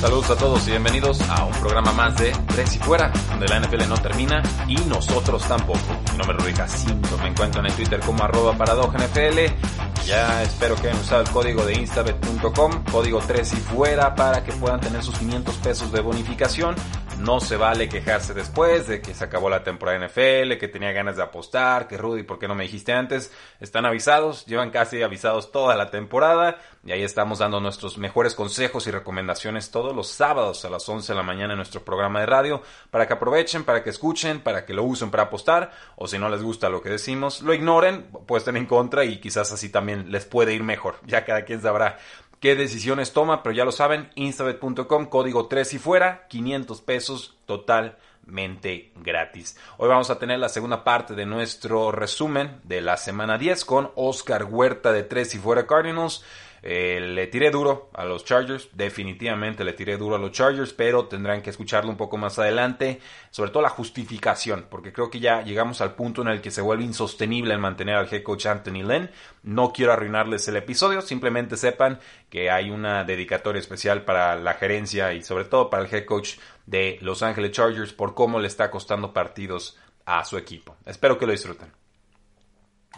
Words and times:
Saludos 0.00 0.30
a 0.30 0.36
todos 0.36 0.64
y 0.68 0.70
bienvenidos 0.70 1.20
a 1.28 1.44
un 1.44 1.52
programa 1.54 1.92
más 1.92 2.16
de 2.16 2.30
Tres 2.46 2.76
y 2.76 2.78
Fuera, 2.78 3.12
donde 3.30 3.48
la 3.48 3.58
NFL 3.58 3.88
no 3.88 3.96
termina 3.96 4.40
y 4.68 4.76
nosotros 4.76 5.42
tampoco. 5.48 5.80
Mi 6.12 6.18
nombre 6.18 6.50
es 6.50 6.56
Jacinto, 6.56 7.18
me 7.18 7.30
encuentro 7.30 7.66
en 7.66 7.74
Twitter 7.74 7.98
como 7.98 8.22
arroba 8.22 8.54
NFL. 8.54 10.06
Ya 10.06 10.44
espero 10.44 10.76
que 10.76 10.88
hayan 10.88 11.00
usado 11.00 11.22
el 11.22 11.30
código 11.30 11.66
de 11.66 11.74
instabet.com, 11.74 12.84
código 12.92 13.20
3 13.26 13.52
y 13.52 13.56
fuera, 13.56 14.14
para 14.14 14.44
que 14.44 14.52
puedan 14.52 14.78
tener 14.78 15.02
sus 15.02 15.18
500 15.18 15.56
pesos 15.56 15.90
de 15.90 16.00
bonificación 16.00 16.76
no 17.18 17.40
se 17.40 17.56
vale 17.56 17.88
quejarse 17.88 18.32
después 18.32 18.86
de 18.86 19.02
que 19.02 19.12
se 19.12 19.24
acabó 19.24 19.50
la 19.50 19.64
temporada 19.64 20.06
NFL, 20.06 20.56
que 20.58 20.68
tenía 20.68 20.92
ganas 20.92 21.16
de 21.16 21.22
apostar, 21.22 21.88
que 21.88 21.98
Rudy, 21.98 22.22
¿por 22.22 22.38
qué 22.38 22.46
no 22.46 22.54
me 22.54 22.64
dijiste 22.64 22.92
antes? 22.92 23.32
Están 23.60 23.86
avisados, 23.86 24.46
llevan 24.46 24.70
casi 24.70 25.02
avisados 25.02 25.50
toda 25.50 25.76
la 25.76 25.90
temporada 25.90 26.58
y 26.84 26.92
ahí 26.92 27.02
estamos 27.02 27.40
dando 27.40 27.60
nuestros 27.60 27.98
mejores 27.98 28.34
consejos 28.34 28.86
y 28.86 28.92
recomendaciones 28.92 29.70
todos 29.70 29.94
los 29.94 30.08
sábados 30.08 30.64
a 30.64 30.70
las 30.70 30.88
11 30.88 31.12
de 31.12 31.16
la 31.16 31.22
mañana 31.22 31.54
en 31.54 31.58
nuestro 31.58 31.84
programa 31.84 32.20
de 32.20 32.26
radio 32.26 32.62
para 32.90 33.06
que 33.06 33.14
aprovechen, 33.14 33.64
para 33.64 33.82
que 33.82 33.90
escuchen, 33.90 34.40
para 34.40 34.64
que 34.64 34.72
lo 34.72 34.84
usen 34.84 35.10
para 35.10 35.24
apostar 35.24 35.72
o 35.96 36.06
si 36.06 36.18
no 36.18 36.28
les 36.28 36.42
gusta 36.42 36.68
lo 36.68 36.80
que 36.80 36.90
decimos, 36.90 37.42
lo 37.42 37.52
ignoren, 37.52 38.06
puesten 38.26 38.56
en 38.56 38.66
contra 38.66 39.04
y 39.04 39.18
quizás 39.18 39.50
así 39.52 39.70
también 39.70 40.12
les 40.12 40.24
puede 40.24 40.54
ir 40.54 40.62
mejor. 40.62 40.96
Ya 41.04 41.24
cada 41.24 41.44
quien 41.44 41.60
sabrá 41.60 41.98
qué 42.40 42.54
decisiones 42.54 43.12
toma, 43.12 43.42
pero 43.42 43.54
ya 43.54 43.64
lo 43.64 43.72
saben, 43.72 44.10
instabet.com, 44.14 45.06
código 45.06 45.46
3 45.46 45.74
y 45.74 45.78
fuera, 45.78 46.26
500 46.28 46.80
pesos 46.82 47.36
totalmente 47.46 48.92
gratis. 48.96 49.56
Hoy 49.76 49.88
vamos 49.88 50.10
a 50.10 50.18
tener 50.18 50.38
la 50.38 50.48
segunda 50.48 50.84
parte 50.84 51.14
de 51.14 51.26
nuestro 51.26 51.92
resumen 51.92 52.60
de 52.64 52.80
la 52.80 52.96
semana 52.96 53.38
10 53.38 53.64
con 53.64 53.90
Oscar 53.94 54.44
Huerta 54.44 54.92
de 54.92 55.02
3 55.02 55.34
y 55.36 55.38
fuera 55.38 55.66
Cardinals. 55.66 56.24
Eh, 56.70 57.00
le 57.00 57.26
tiré 57.28 57.50
duro 57.50 57.88
a 57.94 58.04
los 58.04 58.26
Chargers, 58.26 58.68
definitivamente 58.74 59.64
le 59.64 59.72
tiré 59.72 59.96
duro 59.96 60.16
a 60.16 60.18
los 60.18 60.32
Chargers, 60.32 60.74
pero 60.74 61.06
tendrán 61.06 61.40
que 61.40 61.48
escucharlo 61.48 61.90
un 61.90 61.96
poco 61.96 62.18
más 62.18 62.38
adelante, 62.38 63.00
sobre 63.30 63.50
todo 63.50 63.62
la 63.62 63.70
justificación, 63.70 64.66
porque 64.68 64.92
creo 64.92 65.08
que 65.08 65.18
ya 65.18 65.40
llegamos 65.40 65.80
al 65.80 65.94
punto 65.94 66.20
en 66.20 66.28
el 66.28 66.42
que 66.42 66.50
se 66.50 66.60
vuelve 66.60 66.84
insostenible 66.84 67.54
el 67.54 67.58
mantener 67.58 67.94
al 67.96 68.12
head 68.12 68.22
coach 68.22 68.44
Anthony 68.44 68.82
Lynn. 68.86 69.10
No 69.42 69.72
quiero 69.72 69.94
arruinarles 69.94 70.46
el 70.48 70.56
episodio, 70.56 71.00
simplemente 71.00 71.56
sepan 71.56 72.00
que 72.28 72.50
hay 72.50 72.68
una 72.68 73.02
dedicatoria 73.02 73.60
especial 73.60 74.04
para 74.04 74.36
la 74.36 74.52
gerencia 74.52 75.14
y 75.14 75.22
sobre 75.22 75.46
todo 75.46 75.70
para 75.70 75.86
el 75.86 75.94
head 75.94 76.04
coach 76.04 76.36
de 76.66 76.98
Los 77.00 77.22
Angeles 77.22 77.52
Chargers 77.52 77.94
por 77.94 78.14
cómo 78.14 78.40
le 78.40 78.46
está 78.46 78.70
costando 78.70 79.14
partidos 79.14 79.78
a 80.04 80.22
su 80.26 80.36
equipo. 80.36 80.76
Espero 80.84 81.16
que 81.16 81.24
lo 81.24 81.32
disfruten. 81.32 81.77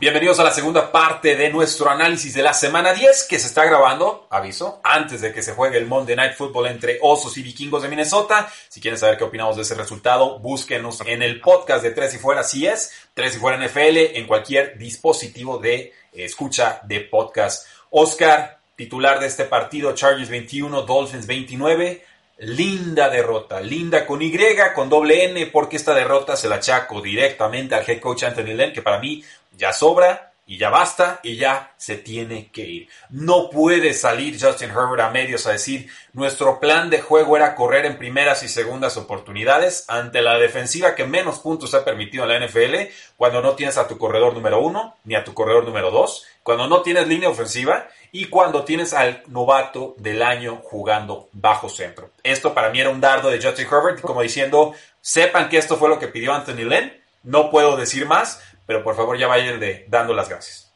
Bienvenidos 0.01 0.41
a 0.41 0.45
la 0.45 0.51
segunda 0.51 0.91
parte 0.91 1.37
de 1.37 1.51
nuestro 1.51 1.91
análisis 1.91 2.33
de 2.33 2.43
la 2.43 2.55
semana 2.55 2.95
10 2.95 3.27
que 3.29 3.39
se 3.39 3.49
está 3.49 3.67
grabando, 3.67 4.27
aviso, 4.31 4.81
antes 4.83 5.21
de 5.21 5.31
que 5.31 5.43
se 5.43 5.53
juegue 5.53 5.77
el 5.77 5.85
Monday 5.85 6.17
Night 6.17 6.37
Football 6.37 6.69
entre 6.69 6.99
Osos 7.03 7.37
y 7.37 7.43
Vikingos 7.43 7.83
de 7.83 7.91
Minnesota. 7.91 8.51
Si 8.71 8.81
quieren 8.81 8.99
saber 8.99 9.19
qué 9.19 9.25
opinamos 9.25 9.57
de 9.57 9.63
ese 9.63 9.75
resultado, 9.75 10.39
búsquenos 10.39 11.03
en 11.05 11.23
el 11.23 11.43
podcast 11.43 11.83
de 11.83 11.91
Tres 11.91 12.15
y 12.15 12.19
Fuera, 12.19 12.43
si 12.45 12.67
es, 12.67 12.91
Tres 13.13 13.37
y 13.37 13.39
Fuera 13.41 13.59
NFL, 13.63 14.17
en 14.17 14.27
cualquier 14.27 14.79
dispositivo 14.79 15.59
de 15.59 15.93
escucha 16.15 16.81
de 16.85 17.01
podcast. 17.01 17.67
Oscar, 17.91 18.59
titular 18.77 19.21
de 19.21 19.27
este 19.27 19.45
partido, 19.45 19.95
Chargers 19.95 20.31
21, 20.31 20.81
Dolphins 20.81 21.27
29. 21.27 22.07
Linda 22.43 23.11
derrota, 23.11 23.61
linda 23.61 24.07
con 24.07 24.23
Y, 24.23 24.35
con 24.75 24.89
doble 24.89 25.27
N, 25.27 25.45
porque 25.49 25.77
esta 25.77 25.93
derrota 25.93 26.37
se 26.37 26.49
la 26.49 26.55
achaco 26.55 27.03
directamente 27.03 27.75
al 27.75 27.85
head 27.87 28.01
coach 28.01 28.23
Anthony 28.23 28.55
Lynn, 28.55 28.73
que 28.73 28.81
para 28.81 28.99
mí 28.99 29.23
ya 29.61 29.73
sobra 29.73 30.33
y 30.47 30.59
ya 30.59 30.69
basta 30.69 31.21
y 31.23 31.37
ya 31.37 31.73
se 31.77 31.97
tiene 31.97 32.51
que 32.51 32.63
ir. 32.63 32.89
No 33.09 33.51
puede 33.51 33.95
salir 33.95 34.37
Justin 34.41 34.71
Herbert 34.71 35.03
a 35.03 35.11
medios 35.11 35.47
a 35.47 35.53
decir 35.53 35.89
nuestro 36.13 36.59
plan 36.59 36.91
de 36.91 37.01
juego 37.01 37.37
era 37.37 37.55
correr 37.55 37.87
en 37.87 37.99
primeras 37.99 38.43
y 38.43 38.49
segundas 38.49 38.97
oportunidades 38.97 39.85
ante 39.87 40.23
la 40.23 40.39
defensiva 40.39 40.97
que 40.97 41.05
menos 41.05 41.39
puntos 41.39 41.73
ha 41.75 41.85
permitido 41.85 42.25
en 42.25 42.31
la 42.31 42.45
NFL 42.45 42.91
cuando 43.17 43.43
no 43.43 43.55
tienes 43.55 43.79
a 43.79 43.87
tu 43.87 43.97
corredor 43.97 44.35
número 44.35 44.61
uno 44.61 44.97
ni 45.05 45.15
a 45.15 45.23
tu 45.23 45.35
corredor 45.35 45.65
número 45.65 45.93
dos, 45.93 46.25
cuando 46.43 46.67
no 46.67 46.83
tienes 46.83 47.07
línea 47.07 47.29
ofensiva 47.29 47.87
y 48.11 48.25
cuando 48.25 48.65
tienes 48.65 48.93
al 48.93 49.23
novato 49.29 49.95
del 49.99 50.21
año 50.21 50.63
jugando 50.65 51.29
bajo 51.31 51.69
centro. 51.69 52.11
Esto 52.25 52.55
para 52.55 52.71
mí 52.71 52.81
era 52.81 52.91
un 52.91 53.01
dardo 53.01 53.31
de 53.31 53.41
Justin 53.41 53.69
Herbert, 53.71 54.01
como 54.01 54.23
diciendo, 54.23 54.75
sepan 55.01 55.49
que 55.49 55.59
esto 55.59 55.77
fue 55.77 55.89
lo 55.89 56.01
que 56.01 56.09
pidió 56.09 56.33
Anthony 56.33 56.65
Lynn, 56.65 57.01
no 57.23 57.51
puedo 57.51 57.77
decir 57.77 58.07
más, 58.07 58.43
pero 58.71 58.85
por 58.85 58.95
favor 58.95 59.19
ya 59.19 59.27
vayan 59.27 59.59
de, 59.59 59.85
dando 59.89 60.15
las 60.15 60.29
gracias. 60.29 60.73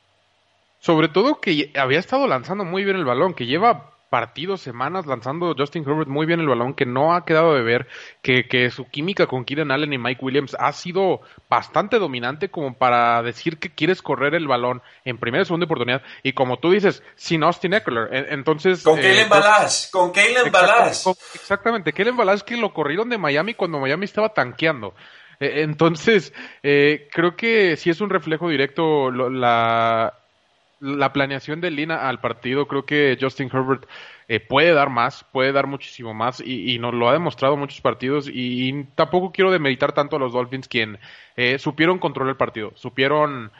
Sobre 0.80 1.06
todo 1.06 1.40
que 1.40 1.70
había 1.76 2.00
estado 2.00 2.26
lanzando 2.26 2.64
muy 2.64 2.82
bien 2.82 2.96
el 2.96 3.04
balón, 3.04 3.34
que 3.34 3.46
lleva 3.46 3.92
partidos, 4.10 4.62
semanas 4.62 5.06
lanzando 5.06 5.54
Justin 5.56 5.84
Herbert 5.88 6.08
muy 6.08 6.26
bien 6.26 6.40
el 6.40 6.48
balón, 6.48 6.74
que 6.74 6.86
no 6.86 7.14
ha 7.14 7.24
quedado 7.24 7.54
de 7.54 7.62
ver, 7.62 7.86
que, 8.20 8.48
que 8.48 8.70
su 8.70 8.86
química 8.86 9.28
con 9.28 9.44
Keenan 9.44 9.70
Allen 9.70 9.92
y 9.92 9.98
Mike 9.98 10.24
Williams 10.24 10.56
ha 10.58 10.72
sido 10.72 11.20
bastante 11.48 12.00
dominante 12.00 12.50
como 12.50 12.74
para 12.74 13.22
decir 13.22 13.60
que 13.60 13.72
quieres 13.72 14.02
correr 14.02 14.34
el 14.34 14.48
balón 14.48 14.82
en 15.04 15.18
primera 15.18 15.42
y 15.42 15.46
segunda 15.46 15.66
oportunidad, 15.66 16.02
y 16.24 16.32
como 16.32 16.58
tú 16.58 16.72
dices, 16.72 17.00
sin 17.14 17.44
Austin 17.44 17.74
Eckler, 17.74 18.08
entonces... 18.32 18.82
Con 18.82 18.98
eh, 18.98 19.02
Kalen 19.02 19.68
con 19.92 20.10
Kalen 20.10 20.50
Balazs. 20.50 21.06
Exactamente, 21.36 21.92
Kalen 21.92 22.16
Balazs 22.16 22.42
que 22.42 22.56
lo 22.56 22.74
corrieron 22.74 23.08
de 23.08 23.18
Miami 23.18 23.54
cuando 23.54 23.78
Miami 23.78 24.06
estaba 24.06 24.30
tanqueando. 24.30 24.94
Eh, 25.40 25.62
entonces, 25.62 26.32
eh, 26.62 27.08
creo 27.12 27.36
que 27.36 27.76
sí 27.76 27.90
es 27.90 28.00
un 28.00 28.10
reflejo 28.10 28.48
directo 28.48 29.10
la, 29.10 30.14
la 30.80 31.12
planeación 31.12 31.60
de 31.60 31.70
Lina 31.70 32.08
al 32.08 32.20
partido. 32.20 32.66
Creo 32.66 32.84
que 32.84 33.16
Justin 33.20 33.50
Herbert 33.52 33.86
eh, 34.28 34.40
puede 34.40 34.72
dar 34.72 34.90
más, 34.90 35.24
puede 35.32 35.52
dar 35.52 35.66
muchísimo 35.66 36.14
más 36.14 36.40
y, 36.44 36.78
nos 36.78 36.94
lo 36.94 37.08
ha 37.08 37.12
demostrado 37.12 37.56
muchos 37.56 37.80
partidos. 37.80 38.28
Y, 38.32 38.84
tampoco 38.94 39.32
quiero 39.32 39.50
demeritar 39.50 39.92
tanto 39.92 40.16
a 40.16 40.18
los 40.18 40.32
Dolphins, 40.32 40.68
quien 40.68 40.98
supieron 41.58 41.98
controlar 41.98 42.30
el 42.30 42.36
partido, 42.36 42.72
supieron 42.76 43.50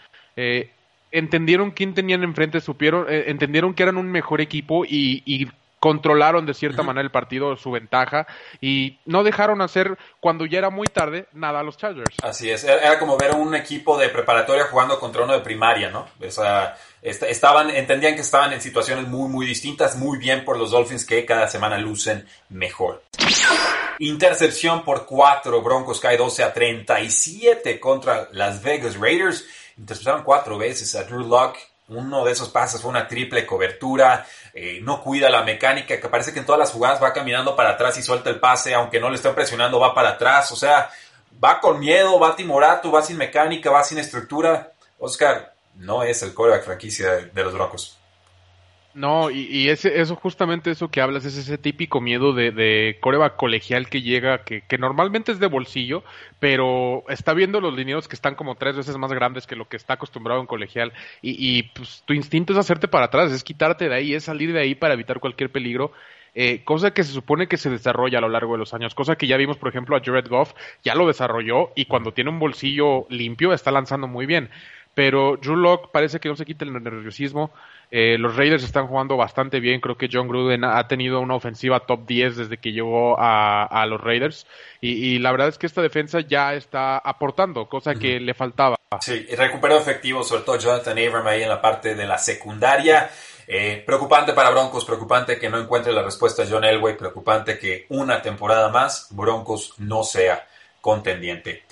entendieron 1.10 1.70
quién 1.70 1.94
tenían 1.94 2.24
enfrente, 2.24 2.60
supieron, 2.60 3.06
entendieron 3.08 3.72
que 3.74 3.84
eran 3.84 3.96
un 3.96 4.10
mejor 4.10 4.40
equipo 4.40 4.84
y 4.84 5.48
controlaron 5.84 6.46
de 6.46 6.54
cierta 6.54 6.82
manera 6.82 7.04
el 7.04 7.10
partido, 7.10 7.58
su 7.58 7.70
ventaja, 7.70 8.26
y 8.58 9.00
no 9.04 9.22
dejaron 9.22 9.60
hacer, 9.60 9.98
cuando 10.18 10.46
ya 10.46 10.56
era 10.56 10.70
muy 10.70 10.86
tarde, 10.86 11.26
nada 11.34 11.60
a 11.60 11.62
los 11.62 11.76
Chargers. 11.76 12.16
Así 12.22 12.48
es, 12.48 12.64
era 12.64 12.98
como 12.98 13.18
ver 13.18 13.32
un 13.32 13.54
equipo 13.54 13.98
de 13.98 14.08
preparatoria 14.08 14.64
jugando 14.64 14.98
contra 14.98 15.24
uno 15.24 15.34
de 15.34 15.40
primaria, 15.40 15.90
¿no? 15.90 16.06
O 16.26 16.30
sea, 16.30 16.74
estaban, 17.02 17.68
entendían 17.68 18.14
que 18.14 18.22
estaban 18.22 18.54
en 18.54 18.62
situaciones 18.62 19.06
muy, 19.08 19.28
muy 19.28 19.44
distintas, 19.44 19.98
muy 19.98 20.16
bien 20.16 20.42
por 20.46 20.56
los 20.56 20.70
Dolphins 20.70 21.04
que 21.04 21.26
cada 21.26 21.48
semana 21.48 21.76
lucen 21.76 22.26
mejor. 22.48 23.02
Intercepción 23.98 24.86
por 24.86 25.04
4, 25.04 25.60
Broncos 25.60 26.00
cae 26.00 26.16
12 26.16 26.44
a 26.44 26.54
37 26.54 27.78
contra 27.78 28.30
Las 28.32 28.62
Vegas 28.62 28.96
Raiders. 28.98 29.44
Interceptaron 29.76 30.22
cuatro 30.22 30.56
veces 30.56 30.94
a 30.94 31.04
Drew 31.04 31.28
Locke 31.28 31.73
uno 31.88 32.24
de 32.24 32.32
esos 32.32 32.48
pases 32.48 32.80
fue 32.80 32.90
una 32.90 33.06
triple 33.06 33.44
cobertura, 33.44 34.26
eh, 34.52 34.78
no 34.82 35.02
cuida 35.02 35.28
la 35.28 35.42
mecánica, 35.42 36.00
que 36.00 36.08
parece 36.08 36.32
que 36.32 36.38
en 36.38 36.46
todas 36.46 36.58
las 36.58 36.72
jugadas 36.72 37.02
va 37.02 37.12
caminando 37.12 37.54
para 37.54 37.70
atrás 37.70 37.98
y 37.98 38.02
suelta 38.02 38.30
el 38.30 38.40
pase, 38.40 38.74
aunque 38.74 39.00
no 39.00 39.10
le 39.10 39.16
estén 39.16 39.34
presionando, 39.34 39.78
va 39.78 39.94
para 39.94 40.10
atrás, 40.10 40.50
o 40.52 40.56
sea, 40.56 40.90
va 41.42 41.60
con 41.60 41.78
miedo, 41.78 42.18
va 42.18 42.36
timorato, 42.36 42.90
va 42.90 43.02
sin 43.02 43.16
mecánica, 43.16 43.70
va 43.70 43.84
sin 43.84 43.98
estructura. 43.98 44.72
Oscar, 44.98 45.52
no 45.76 46.02
es 46.02 46.22
el 46.22 46.32
coreback 46.32 46.64
franquicia 46.64 47.16
de 47.32 47.44
los 47.44 47.52
Broncos. 47.52 47.98
No, 48.94 49.28
y, 49.28 49.68
ese, 49.70 50.00
eso 50.00 50.14
justamente 50.14 50.70
eso 50.70 50.88
que 50.88 51.00
hablas 51.00 51.24
es 51.24 51.36
ese 51.36 51.58
típico 51.58 52.00
miedo 52.00 52.32
de, 52.32 52.52
de 52.52 52.98
coreba 53.00 53.36
colegial 53.36 53.88
que 53.88 54.02
llega, 54.02 54.44
que, 54.44 54.60
que, 54.62 54.78
normalmente 54.78 55.32
es 55.32 55.40
de 55.40 55.48
bolsillo, 55.48 56.04
pero 56.38 57.02
está 57.08 57.34
viendo 57.34 57.60
los 57.60 57.74
lineos 57.74 58.06
que 58.06 58.14
están 58.14 58.36
como 58.36 58.54
tres 58.54 58.76
veces 58.76 58.96
más 58.96 59.12
grandes 59.12 59.48
que 59.48 59.56
lo 59.56 59.68
que 59.68 59.76
está 59.76 59.94
acostumbrado 59.94 60.40
en 60.40 60.46
colegial, 60.46 60.92
y, 61.22 61.34
y 61.58 61.64
pues 61.74 62.04
tu 62.06 62.12
instinto 62.12 62.52
es 62.52 62.58
hacerte 62.60 62.86
para 62.86 63.06
atrás, 63.06 63.32
es 63.32 63.42
quitarte 63.42 63.88
de 63.88 63.96
ahí, 63.96 64.14
es 64.14 64.22
salir 64.22 64.52
de 64.52 64.60
ahí 64.60 64.76
para 64.76 64.94
evitar 64.94 65.18
cualquier 65.18 65.50
peligro, 65.50 65.90
eh, 66.36 66.62
cosa 66.62 66.92
que 66.92 67.02
se 67.02 67.12
supone 67.12 67.48
que 67.48 67.56
se 67.56 67.70
desarrolla 67.70 68.18
a 68.18 68.20
lo 68.20 68.28
largo 68.28 68.52
de 68.52 68.58
los 68.58 68.74
años, 68.74 68.94
cosa 68.94 69.16
que 69.16 69.26
ya 69.26 69.36
vimos, 69.36 69.56
por 69.56 69.70
ejemplo, 69.70 69.96
a 69.96 70.02
Jared 70.04 70.28
Goff, 70.28 70.52
ya 70.84 70.94
lo 70.94 71.06
desarrolló 71.06 71.70
y 71.74 71.86
cuando 71.86 72.12
tiene 72.12 72.30
un 72.30 72.38
bolsillo 72.38 73.06
limpio 73.08 73.52
está 73.52 73.72
lanzando 73.72 74.06
muy 74.06 74.26
bien. 74.26 74.50
Pero 74.94 75.36
Drew 75.36 75.56
Locke 75.56 75.90
parece 75.92 76.20
que 76.20 76.28
no 76.28 76.36
se 76.36 76.44
quita 76.44 76.64
el 76.64 76.72
nerviosismo. 76.72 77.50
Eh, 77.96 78.18
los 78.18 78.34
Raiders 78.34 78.64
están 78.64 78.88
jugando 78.88 79.16
bastante 79.16 79.60
bien. 79.60 79.80
Creo 79.80 79.96
que 79.96 80.08
John 80.12 80.26
Gruden 80.26 80.64
ha 80.64 80.88
tenido 80.88 81.20
una 81.20 81.36
ofensiva 81.36 81.86
top 81.86 82.04
10 82.08 82.36
desde 82.38 82.58
que 82.58 82.72
llegó 82.72 83.14
a, 83.16 83.86
los 83.88 84.00
Raiders. 84.00 84.48
Y, 84.80 85.20
la 85.20 85.30
verdad 85.30 85.46
es 85.46 85.58
que 85.58 85.66
esta 85.68 85.80
defensa 85.80 86.18
ya 86.18 86.54
está 86.54 86.98
aportando, 86.98 87.68
cosa 87.68 87.94
que 87.94 88.18
le 88.18 88.34
faltaba. 88.34 88.74
Sí, 89.00 89.24
y 89.30 89.36
recuperó 89.36 89.78
efectivo, 89.78 90.24
sobre 90.24 90.42
todo 90.42 90.58
Jonathan 90.58 90.98
Abram 90.98 91.24
ahí 91.28 91.44
en 91.44 91.48
la 91.48 91.62
parte 91.62 91.94
de 91.94 92.04
la 92.04 92.18
secundaria. 92.18 93.08
Eh, 93.46 93.84
preocupante 93.86 94.32
para 94.32 94.50
Broncos, 94.50 94.84
preocupante 94.84 95.38
que 95.38 95.48
no 95.48 95.60
encuentre 95.60 95.92
la 95.92 96.02
respuesta 96.02 96.42
John 96.50 96.64
Elway, 96.64 96.96
preocupante 96.96 97.56
que 97.60 97.86
una 97.90 98.20
temporada 98.20 98.70
más 98.70 99.06
Broncos 99.12 99.74
no 99.78 100.02
sea 100.02 100.44
contendiente. 100.80 101.62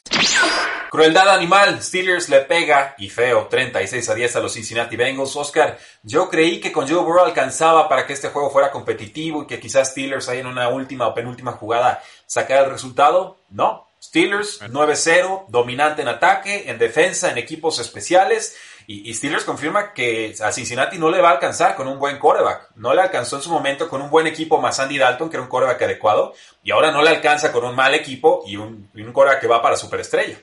Crueldad 0.92 1.30
animal, 1.30 1.82
Steelers 1.82 2.28
le 2.28 2.40
pega 2.40 2.94
y 2.98 3.08
feo, 3.08 3.46
36 3.48 4.10
a 4.10 4.14
10 4.14 4.36
a 4.36 4.40
los 4.40 4.52
Cincinnati 4.52 4.94
Bengals. 4.94 5.34
Oscar, 5.36 5.78
yo 6.02 6.28
creí 6.28 6.60
que 6.60 6.70
con 6.70 6.86
Joe 6.86 7.02
Burrow 7.02 7.24
alcanzaba 7.24 7.88
para 7.88 8.06
que 8.06 8.12
este 8.12 8.28
juego 8.28 8.50
fuera 8.50 8.70
competitivo 8.70 9.42
y 9.42 9.46
que 9.46 9.58
quizás 9.58 9.88
Steelers 9.88 10.28
ahí 10.28 10.40
en 10.40 10.46
una 10.46 10.68
última 10.68 11.06
o 11.06 11.14
penúltima 11.14 11.52
jugada 11.52 12.02
sacara 12.26 12.64
el 12.64 12.70
resultado. 12.70 13.38
No, 13.48 13.88
Steelers 14.02 14.60
9-0, 14.60 15.46
dominante 15.48 16.02
en 16.02 16.08
ataque, 16.08 16.64
en 16.66 16.78
defensa, 16.78 17.30
en 17.30 17.38
equipos 17.38 17.78
especiales. 17.78 18.54
Y, 18.86 19.14
Steelers 19.14 19.44
confirma 19.44 19.94
que 19.94 20.34
a 20.42 20.52
Cincinnati 20.52 20.98
no 20.98 21.08
le 21.08 21.22
va 21.22 21.30
a 21.30 21.32
alcanzar 21.32 21.74
con 21.74 21.88
un 21.88 21.98
buen 21.98 22.18
coreback. 22.18 22.72
No 22.76 22.92
le 22.92 23.00
alcanzó 23.00 23.36
en 23.36 23.42
su 23.42 23.50
momento 23.50 23.88
con 23.88 24.02
un 24.02 24.10
buen 24.10 24.26
equipo 24.26 24.60
más 24.60 24.78
Andy 24.78 24.98
Dalton, 24.98 25.30
que 25.30 25.36
era 25.36 25.42
un 25.42 25.48
coreback 25.48 25.80
adecuado. 25.80 26.34
Y 26.62 26.70
ahora 26.70 26.92
no 26.92 27.00
le 27.00 27.08
alcanza 27.08 27.50
con 27.50 27.64
un 27.64 27.74
mal 27.74 27.94
equipo 27.94 28.42
y 28.46 28.58
un, 28.58 28.90
y 28.92 29.00
un 29.00 29.14
coreback 29.14 29.40
que 29.40 29.46
va 29.46 29.62
para 29.62 29.74
superestrella. 29.74 30.36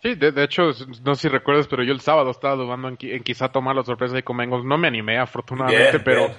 Sí, 0.00 0.14
de, 0.14 0.44
hecho, 0.44 0.70
no 1.02 1.16
sé 1.16 1.22
si 1.22 1.28
recuerdas, 1.28 1.66
pero 1.66 1.82
yo 1.82 1.92
el 1.92 2.00
sábado 2.00 2.30
estaba 2.30 2.54
dudando 2.54 2.88
en, 2.88 2.96
quizá 2.96 3.48
tomar 3.48 3.74
la 3.74 3.82
sorpresa 3.82 4.14
de 4.14 4.22
Comengos. 4.22 4.64
No 4.64 4.78
me 4.78 4.86
animé, 4.86 5.18
afortunadamente, 5.18 5.98
pero 5.98 6.30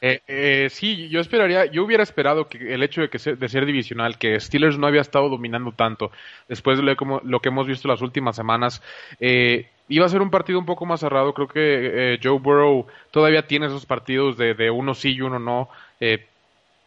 eh, 0.00 0.20
eh, 0.28 0.68
sí, 0.70 1.08
yo 1.08 1.18
esperaría, 1.18 1.64
yo 1.66 1.84
hubiera 1.84 2.04
esperado 2.04 2.48
que 2.48 2.72
el 2.72 2.84
hecho 2.84 3.00
de 3.00 3.10
que 3.10 3.18
de 3.18 3.48
ser 3.48 3.66
divisional, 3.66 4.18
que 4.18 4.38
Steelers 4.38 4.78
no 4.78 4.86
había 4.86 5.00
estado 5.00 5.28
dominando 5.28 5.72
tanto, 5.72 6.12
después 6.48 6.78
de 6.78 6.84
lo, 6.84 6.96
como, 6.96 7.20
lo 7.24 7.40
que 7.40 7.48
hemos 7.48 7.66
visto 7.66 7.88
las 7.88 8.02
últimas 8.02 8.36
semanas, 8.36 8.80
eh, 9.18 9.68
iba 9.88 10.06
a 10.06 10.10
ser 10.10 10.22
un 10.22 10.30
partido 10.30 10.60
un 10.60 10.66
poco 10.66 10.86
más 10.86 11.00
cerrado. 11.00 11.34
Creo 11.34 11.48
que 11.48 12.14
eh, 12.14 12.20
Joe 12.22 12.38
Burrow 12.38 12.86
todavía 13.10 13.48
tiene 13.48 13.66
esos 13.66 13.84
partidos 13.84 14.36
de, 14.36 14.54
de 14.54 14.70
uno 14.70 14.94
sí 14.94 15.14
y 15.14 15.22
uno 15.22 15.40
no. 15.40 15.68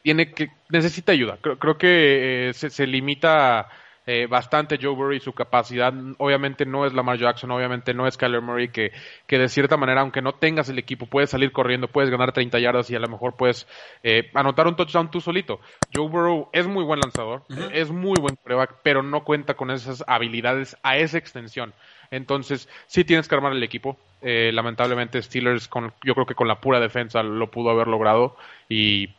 tiene 0.01 0.31
que 0.31 0.49
necesita 0.69 1.11
ayuda. 1.11 1.37
Creo, 1.41 1.59
creo 1.59 1.77
que 1.77 2.51
se, 2.53 2.69
se 2.69 2.87
limita 2.87 3.67
eh, 4.07 4.27
bastante 4.27 4.79
Joe 4.81 4.95
Burrow 4.95 5.13
y 5.13 5.19
su 5.19 5.33
capacidad. 5.33 5.93
Obviamente 6.17 6.65
no 6.65 6.85
es 6.85 6.93
Lamar 6.93 7.17
Jackson, 7.17 7.51
obviamente 7.51 7.93
no 7.93 8.07
es 8.07 8.17
Kyler 8.17 8.41
Murray, 8.41 8.69
que, 8.69 8.91
que 9.27 9.37
de 9.37 9.47
cierta 9.47 9.77
manera, 9.77 10.01
aunque 10.01 10.21
no 10.21 10.33
tengas 10.33 10.69
el 10.69 10.79
equipo, 10.79 11.05
puedes 11.05 11.29
salir 11.29 11.51
corriendo, 11.51 11.87
puedes 11.87 12.09
ganar 12.09 12.31
30 12.31 12.59
yardas 12.59 12.89
y 12.89 12.95
a 12.95 12.99
lo 12.99 13.07
mejor 13.07 13.35
puedes 13.35 13.67
eh, 14.03 14.31
anotar 14.33 14.67
un 14.67 14.75
touchdown 14.75 15.11
tú 15.11 15.21
solito. 15.21 15.59
Joe 15.93 16.09
Burrow 16.09 16.49
es 16.53 16.67
muy 16.67 16.83
buen 16.83 16.99
lanzador, 16.99 17.43
es 17.73 17.91
muy 17.91 18.19
buen 18.19 18.35
prueba, 18.37 18.67
pero 18.83 19.03
no 19.03 19.23
cuenta 19.23 19.53
con 19.53 19.69
esas 19.71 20.03
habilidades 20.07 20.77
a 20.83 20.97
esa 20.97 21.17
extensión. 21.17 21.73
Entonces, 22.11 22.67
sí 22.87 23.05
tienes 23.05 23.27
que 23.27 23.35
armar 23.35 23.53
el 23.53 23.63
equipo. 23.63 23.97
Eh, 24.21 24.51
lamentablemente, 24.53 25.21
Steelers, 25.21 25.67
con, 25.67 25.93
yo 26.03 26.13
creo 26.13 26.25
que 26.25 26.35
con 26.35 26.47
la 26.47 26.59
pura 26.59 26.79
defensa 26.79 27.23
lo 27.23 27.49
pudo 27.49 27.69
haber 27.69 27.87
logrado. 27.87 28.35
Y 28.67 29.15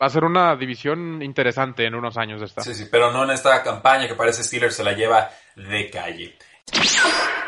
va 0.00 0.06
a 0.06 0.10
ser 0.10 0.24
una 0.24 0.54
división 0.56 1.22
interesante 1.22 1.84
en 1.84 1.94
unos 1.94 2.16
años 2.16 2.40
esta. 2.42 2.62
Sí, 2.62 2.74
sí, 2.74 2.86
pero 2.90 3.10
no 3.10 3.24
en 3.24 3.30
esta 3.30 3.62
campaña 3.62 4.06
que 4.06 4.14
parece 4.14 4.44
Steelers 4.44 4.76
se 4.76 4.84
la 4.84 4.92
lleva 4.92 5.30
de 5.56 5.90
calle. 5.90 6.36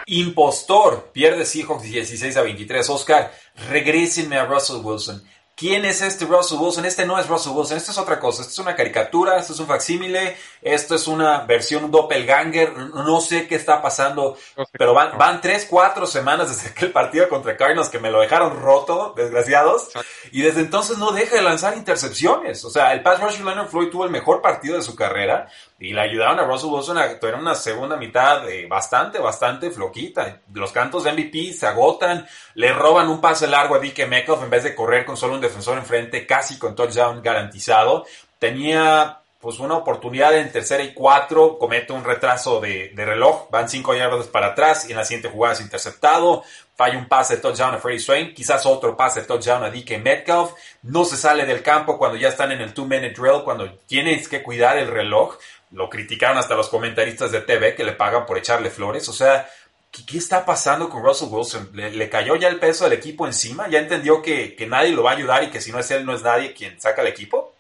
Impostor, 0.07 1.11
pierde 1.13 1.45
Seahawks 1.45 1.85
16 1.85 2.37
a 2.37 2.43
23. 2.43 2.91
Oscar, 2.91 3.33
regrésenme 3.69 4.37
a 4.37 4.45
Russell 4.45 4.81
Wilson. 4.83 5.23
¿Quién 5.61 5.85
es 5.85 6.01
este 6.01 6.25
Russell 6.25 6.57
Wilson? 6.59 6.87
Este 6.87 7.05
no 7.05 7.19
es 7.19 7.29
Russell 7.29 7.53
Wilson, 7.53 7.77
esto 7.77 7.91
es 7.91 7.99
otra 7.99 8.19
cosa. 8.19 8.41
Esto 8.41 8.53
es 8.55 8.59
una 8.61 8.75
caricatura, 8.75 9.39
esto 9.39 9.53
es 9.53 9.61
un 9.61 9.67
facsímile, 9.67 10.39
esto 10.63 10.95
es 10.95 11.07
una 11.07 11.41
versión 11.41 11.91
doppelganger. 11.91 12.75
No 12.79 13.21
sé 13.21 13.47
qué 13.47 13.57
está 13.57 13.83
pasando, 13.83 14.39
pero 14.73 14.95
van, 14.95 15.19
van 15.19 15.43
tres, 15.43 15.67
cuatro 15.69 16.07
semanas 16.07 16.49
desde 16.49 16.71
aquel 16.71 16.93
partido 16.93 17.29
contra 17.29 17.59
Cardinals 17.59 17.91
que 17.91 17.99
me 17.99 18.11
lo 18.11 18.23
dejaron 18.23 18.59
roto, 18.59 19.13
desgraciados. 19.15 19.91
Y 20.33 20.41
desde 20.41 20.63
entonces 20.63 20.97
no 20.97 21.13
deja 21.13 21.37
de 21.37 21.43
lanzar 21.43 21.77
intercepciones. 21.77 22.65
O 22.65 22.71
sea, 22.71 22.95
el 22.95 23.03
pass 23.03 23.21
rusher 23.21 23.45
Leonard 23.45 23.69
Floyd 23.69 23.91
tuvo 23.91 24.07
el 24.07 24.11
mejor 24.11 24.41
partido 24.41 24.77
de 24.77 24.83
su 24.83 24.97
carrera 24.97 25.47
y 25.79 25.95
le 25.95 26.01
ayudaron 26.01 26.39
a 26.39 26.45
Russell 26.45 26.71
Wilson 26.71 26.99
a 26.99 27.19
tener 27.19 27.37
una 27.37 27.55
segunda 27.55 27.97
mitad 27.97 28.45
bastante, 28.69 29.19
bastante 29.19 29.71
floquita. 29.71 30.41
Los 30.53 30.73
cantos 30.73 31.05
de 31.05 31.13
MVP 31.13 31.53
se 31.53 31.67
agotan, 31.67 32.27
le 32.55 32.73
roban 32.73 33.09
un 33.09 33.21
pase 33.21 33.47
largo 33.47 33.75
a 33.75 33.79
DK 33.79 34.07
Metcalf 34.07 34.43
en 34.43 34.51
vez 34.51 34.65
de 34.65 34.75
correr 34.75 35.05
con 35.05 35.17
solo 35.17 35.35
un 35.35 35.41
defensor 35.51 35.79
enfrente, 35.79 36.27
casi 36.27 36.59
con 36.59 36.75
touchdown 36.75 37.23
garantizado. 37.23 38.07
Tenía 38.39 39.21
pues 39.41 39.59
una 39.59 39.77
oportunidad 39.77 40.37
en 40.37 40.53
tercera 40.53 40.83
y 40.83 40.93
cuatro, 40.93 41.59
comete 41.59 41.95
un 41.95 42.05
retraso 42.05 42.61
de, 42.61 42.93
reloj, 42.95 43.49
van 43.51 43.71
cinco 43.71 43.95
yardas 43.95 44.27
para 44.27 44.49
atrás 44.49 44.87
y 44.87 44.93
en 44.93 44.99
la 44.99 45.05
siguiente 45.05 45.31
jugada 45.31 45.55
es 45.55 45.63
interceptado, 45.63 46.45
falla 46.77 46.99
un 46.99 47.09
pase 47.09 47.37
de 47.37 47.41
touchdown 47.41 47.75
a 47.75 47.79
Freddie 47.79 48.01
Swain, 48.01 48.35
quizás 48.35 48.67
otro 48.67 48.95
pase 48.99 49.23
de 49.23 49.27
touchdown 49.27 49.65
a 49.65 49.71
DK 49.71 49.99
Metcalf, 50.03 50.53
no 50.83 51.07
se 51.07 51.17
sale 51.17 51.47
del 51.47 51.63
campo 51.63 51.97
cuando 51.97 52.19
ya 52.19 52.29
están 52.29 52.53
en 52.53 52.61
el 52.61 52.75
two 52.75 52.85
minute 52.85 53.15
drill, 53.19 53.43
cuando 53.43 53.73
tienes 53.87 54.29
que 54.29 54.43
cuidar 54.43 54.77
el 54.77 54.89
reloj, 54.89 55.39
lo 55.71 55.89
criticaron 55.89 56.37
hasta 56.37 56.55
los 56.55 56.69
comentaristas 56.69 57.33
de 57.33 57.41
TV 57.41 57.75
que 57.75 57.85
le 57.85 57.93
pagan 57.93 58.27
por 58.27 58.37
echarle 58.37 58.71
flores. 58.71 59.09
O 59.09 59.13
sea, 59.13 59.49
¿qué, 59.91 60.19
está 60.19 60.45
pasando 60.45 60.89
con 60.89 61.03
Russell 61.03 61.29
Wilson? 61.31 61.71
¿Le, 61.75 62.11
cayó 62.11 62.37
ya 62.37 62.49
el 62.49 62.59
peso 62.59 62.85
del 62.85 62.95
equipo 62.95 63.27
encima? 63.27 63.69
¿Ya 63.69 63.79
entendió 63.79 64.23
que, 64.23 64.55
que 64.55 64.67
nadie 64.67 64.93
lo 64.93 65.03
va 65.03 65.13
a 65.13 65.17
ayudar 65.17 65.45
y 65.45 65.51
que 65.51 65.61
si 65.61 65.73
no 65.73 65.79
es 65.79 65.91
él, 65.91 66.05
no 66.05 66.15
es 66.15 66.23
nadie 66.23 66.55
quien 66.55 66.81
saca 66.81 67.03
el 67.03 67.09
equipo? 67.09 67.55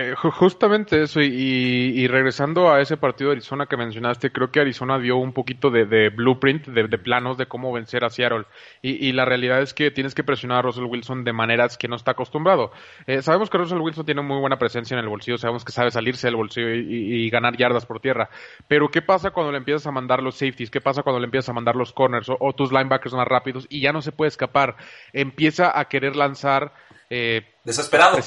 Eh, 0.00 0.14
justamente 0.14 1.02
eso, 1.02 1.20
y, 1.20 2.06
regresando 2.06 2.70
a 2.72 2.80
ese 2.80 2.96
partido 2.96 3.30
de 3.30 3.38
Arizona 3.38 3.66
que 3.66 3.76
mencionaste, 3.76 4.30
creo 4.30 4.52
que 4.52 4.60
Arizona 4.60 4.96
dio 4.96 5.16
un 5.16 5.32
poquito 5.32 5.70
de, 5.70 6.10
blueprint, 6.10 6.68
de, 6.68 6.98
planos 6.98 7.36
de 7.36 7.46
cómo 7.46 7.72
vencer 7.72 8.04
a 8.04 8.08
Seattle. 8.08 8.44
Y, 8.80 9.10
la 9.10 9.24
realidad 9.24 9.60
es 9.60 9.74
que 9.74 9.90
tienes 9.90 10.14
que 10.14 10.22
presionar 10.22 10.58
a 10.58 10.62
Russell 10.62 10.84
Wilson 10.84 11.24
de 11.24 11.32
maneras 11.32 11.76
que 11.76 11.88
no 11.88 11.96
está 11.96 12.12
acostumbrado. 12.12 12.70
Eh, 13.08 13.22
sabemos 13.22 13.50
que 13.50 13.58
Russell 13.58 13.80
Wilson 13.80 14.06
tiene 14.06 14.22
muy 14.22 14.38
buena 14.38 14.56
presencia 14.56 14.94
en 14.94 15.02
el 15.02 15.08
bolsillo, 15.08 15.36
sabemos 15.36 15.64
que 15.64 15.72
sabe 15.72 15.90
salirse 15.90 16.28
del 16.28 16.36
bolsillo 16.36 16.68
y, 16.70 17.28
ganar 17.30 17.56
yardas 17.56 17.84
por 17.84 17.98
tierra. 17.98 18.30
Pero 18.68 18.90
¿qué 18.90 19.02
pasa 19.02 19.32
cuando 19.32 19.50
le 19.50 19.58
empiezas 19.58 19.88
a 19.88 19.90
mandar 19.90 20.22
los 20.22 20.36
safeties? 20.36 20.70
¿Qué 20.70 20.80
pasa 20.80 21.02
cuando 21.02 21.18
le 21.18 21.24
empiezas 21.24 21.48
a 21.48 21.54
mandar 21.54 21.74
los 21.74 21.92
corners 21.92 22.28
o 22.28 22.52
tus 22.52 22.70
linebackers 22.70 23.14
más 23.14 23.26
rápidos 23.26 23.66
y 23.68 23.80
ya 23.80 23.92
no 23.92 24.00
se 24.00 24.12
puede 24.12 24.28
escapar? 24.28 24.76
Empieza 25.12 25.76
a 25.76 25.86
querer 25.86 26.14
lanzar 26.14 26.72
eh, 27.10 27.42
Desesperado. 27.64 28.18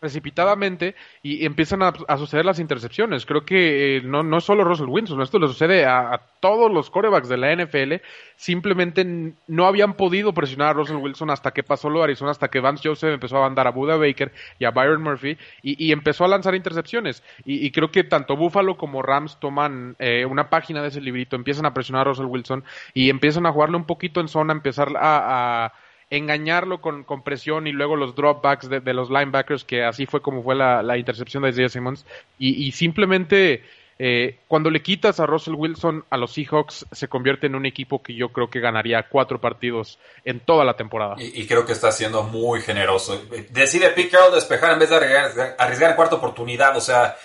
precipitadamente 0.00 0.96
y 1.22 1.46
empiezan 1.46 1.82
a, 1.82 2.16
suceder 2.16 2.44
las 2.44 2.58
intercepciones. 2.58 3.24
Creo 3.24 3.44
que 3.44 3.98
eh, 3.98 4.02
no, 4.02 4.24
no 4.24 4.40
solo 4.40 4.64
Russell 4.64 4.88
Wilson, 4.88 5.22
esto 5.22 5.38
le 5.38 5.46
sucede 5.46 5.84
a, 5.84 6.20
todos 6.40 6.72
los 6.72 6.90
corebacks 6.90 7.28
de 7.28 7.36
la 7.36 7.54
NFL. 7.54 7.94
Simplemente 8.36 9.34
no 9.46 9.66
habían 9.66 9.94
podido 9.94 10.34
presionar 10.34 10.68
a 10.68 10.72
Russell 10.72 10.96
Wilson 10.96 11.30
hasta 11.30 11.52
que 11.52 11.62
pasó 11.62 11.88
lo 11.88 12.00
de 12.00 12.04
Arizona, 12.04 12.32
hasta 12.32 12.48
que 12.48 12.60
Vance 12.60 12.88
Joseph 12.88 13.14
empezó 13.14 13.38
a 13.38 13.42
mandar 13.42 13.66
a 13.66 13.70
Buda 13.70 13.96
Baker 13.96 14.32
y 14.58 14.64
a 14.64 14.70
Byron 14.70 15.02
Murphy 15.02 15.38
y, 15.62 15.92
empezó 15.92 16.24
a 16.24 16.28
lanzar 16.28 16.54
intercepciones. 16.54 17.22
Y, 17.44 17.70
creo 17.70 17.90
que 17.90 18.04
tanto 18.04 18.36
Buffalo 18.36 18.76
como 18.76 19.02
Rams 19.02 19.38
toman 19.38 19.94
eh, 19.98 20.24
una 20.24 20.50
página 20.50 20.82
de 20.82 20.88
ese 20.88 21.00
librito, 21.00 21.36
empiezan 21.36 21.66
a 21.66 21.74
presionar 21.74 22.02
a 22.02 22.10
Russell 22.10 22.26
Wilson 22.26 22.64
y 22.92 23.08
empiezan 23.08 23.46
a 23.46 23.52
jugarle 23.52 23.76
un 23.76 23.86
poquito 23.86 24.20
en 24.20 24.28
zona, 24.28 24.52
empezar 24.52 24.88
a 24.96 25.72
engañarlo 26.10 26.80
con, 26.80 27.04
presión 27.22 27.66
y 27.66 27.72
luego 27.72 27.96
los 27.96 28.14
dropbacks 28.14 28.68
de, 28.68 28.80
de, 28.80 28.94
los 28.94 29.10
linebackers, 29.10 29.64
que 29.64 29.84
así 29.84 30.06
fue 30.06 30.20
como 30.20 30.42
fue 30.42 30.54
la, 30.54 30.98
intercepción 30.98 31.42
de 31.42 31.50
Isaiah 31.50 31.68
Simmons. 31.68 32.04
Y, 32.38 32.72
simplemente 32.72 33.62
eh, 33.98 34.38
cuando 34.48 34.70
le 34.70 34.82
quitas 34.82 35.20
a 35.20 35.26
Russell 35.26 35.54
Wilson 35.54 36.04
a 36.10 36.16
los 36.16 36.32
Seahawks, 36.32 36.86
se 36.92 37.08
convierte 37.08 37.46
en 37.46 37.54
un 37.54 37.66
equipo 37.66 38.02
que 38.02 38.14
yo 38.14 38.30
creo 38.30 38.50
que 38.50 38.60
ganaría 38.60 39.04
cuatro 39.08 39.40
partidos 39.40 39.98
en 40.24 40.40
toda 40.40 40.64
la 40.64 40.76
temporada. 40.76 41.16
Y, 41.18 41.46
creo 41.46 41.64
que 41.64 41.72
está 41.72 41.90
siendo 41.92 42.22
muy 42.24 42.60
generoso. 42.60 43.20
Decide 43.50 43.90
Pete 43.90 44.10
Carroll 44.10 44.34
despejar 44.34 44.72
en 44.72 44.78
vez 44.80 44.90
de 44.90 44.96
arriesgar, 44.96 45.56
arriesgar 45.58 45.96
cuarta 45.96 46.16
oportunidad, 46.16 46.76
o 46.76 46.80
sea. 46.80 47.16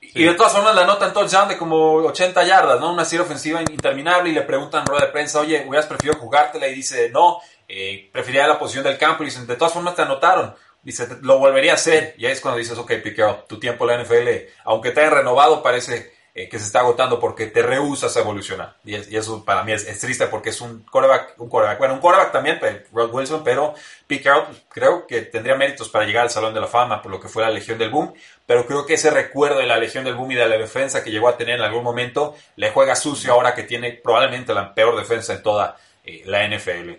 Y 0.00 0.22
de 0.22 0.34
todas 0.34 0.52
formas 0.52 0.74
la 0.76 0.82
anotan 0.82 1.12
touchdown 1.12 1.48
de 1.48 1.58
como 1.58 1.94
80 1.94 2.44
yardas, 2.44 2.80
¿no? 2.80 2.92
Una 2.92 3.04
serie 3.04 3.24
ofensiva 3.24 3.60
interminable 3.60 4.30
y 4.30 4.32
le 4.32 4.42
preguntan 4.42 4.82
en 4.82 4.86
rueda 4.86 5.06
de 5.06 5.12
prensa, 5.12 5.40
oye, 5.40 5.64
hubieras 5.66 5.86
preferido 5.86 6.14
jugártela 6.18 6.68
y 6.68 6.74
dice, 6.74 7.10
no, 7.10 7.40
eh, 7.68 8.08
prefería 8.12 8.46
la 8.46 8.58
posición 8.58 8.84
del 8.84 8.98
campo 8.98 9.22
y 9.22 9.26
dicen, 9.26 9.46
de 9.46 9.56
todas 9.56 9.74
formas 9.74 9.94
te 9.94 10.02
anotaron. 10.02 10.54
Dice, 10.82 11.06
lo 11.22 11.38
volvería 11.38 11.72
a 11.72 11.74
hacer. 11.74 12.14
Y 12.16 12.26
ahí 12.26 12.32
es 12.32 12.40
cuando 12.40 12.58
dices, 12.58 12.78
ok, 12.78 12.94
Piqueo, 13.02 13.44
tu 13.48 13.60
tiempo 13.60 13.88
en 13.88 13.96
la 13.96 14.02
NFL, 14.02 14.28
aunque 14.64 14.90
te 14.90 15.00
haya 15.00 15.10
renovado, 15.10 15.62
parece 15.62 16.12
eh, 16.38 16.48
que 16.48 16.60
se 16.60 16.66
está 16.66 16.78
agotando 16.78 17.18
porque 17.18 17.48
te 17.48 17.62
rehusas 17.62 18.16
a 18.16 18.20
evolucionar. 18.20 18.76
Y, 18.84 18.94
eso 18.94 19.44
para 19.44 19.64
mí 19.64 19.72
es, 19.72 19.98
triste 19.98 20.28
porque 20.28 20.50
es 20.50 20.60
un 20.60 20.84
quarterback, 20.84 21.34
un 21.38 21.48
quarterback, 21.48 21.78
bueno, 21.80 21.94
un 21.94 22.00
quarterback 22.00 22.30
también, 22.30 22.60
Rod 22.92 23.12
Wilson, 23.12 23.42
pero 23.42 23.74
Pete 24.06 24.22
Carroll 24.22 24.46
creo 24.68 25.04
que 25.04 25.22
tendría 25.22 25.56
méritos 25.56 25.88
para 25.88 26.04
llegar 26.06 26.22
al 26.22 26.30
Salón 26.30 26.54
de 26.54 26.60
la 26.60 26.68
Fama 26.68 27.02
por 27.02 27.10
lo 27.10 27.18
que 27.18 27.26
fue 27.26 27.42
la 27.42 27.50
Legión 27.50 27.76
del 27.76 27.90
Boom, 27.90 28.14
pero 28.46 28.64
creo 28.66 28.86
que 28.86 28.94
ese 28.94 29.10
recuerdo 29.10 29.58
de 29.58 29.66
la 29.66 29.78
Legión 29.78 30.04
del 30.04 30.14
Boom 30.14 30.30
y 30.30 30.34
de 30.36 30.46
la 30.46 30.56
defensa 30.56 31.02
que 31.02 31.10
llegó 31.10 31.28
a 31.28 31.36
tener 31.36 31.56
en 31.56 31.62
algún 31.62 31.82
momento 31.82 32.36
le 32.54 32.70
juega 32.70 32.94
sucio 32.94 33.32
ahora 33.32 33.52
que 33.52 33.64
tiene 33.64 33.94
probablemente 33.94 34.54
la 34.54 34.72
peor 34.72 34.96
defensa 34.96 35.32
en 35.32 35.42
toda 35.42 35.76
eh, 36.04 36.22
la 36.24 36.46
NFL. 36.46 36.92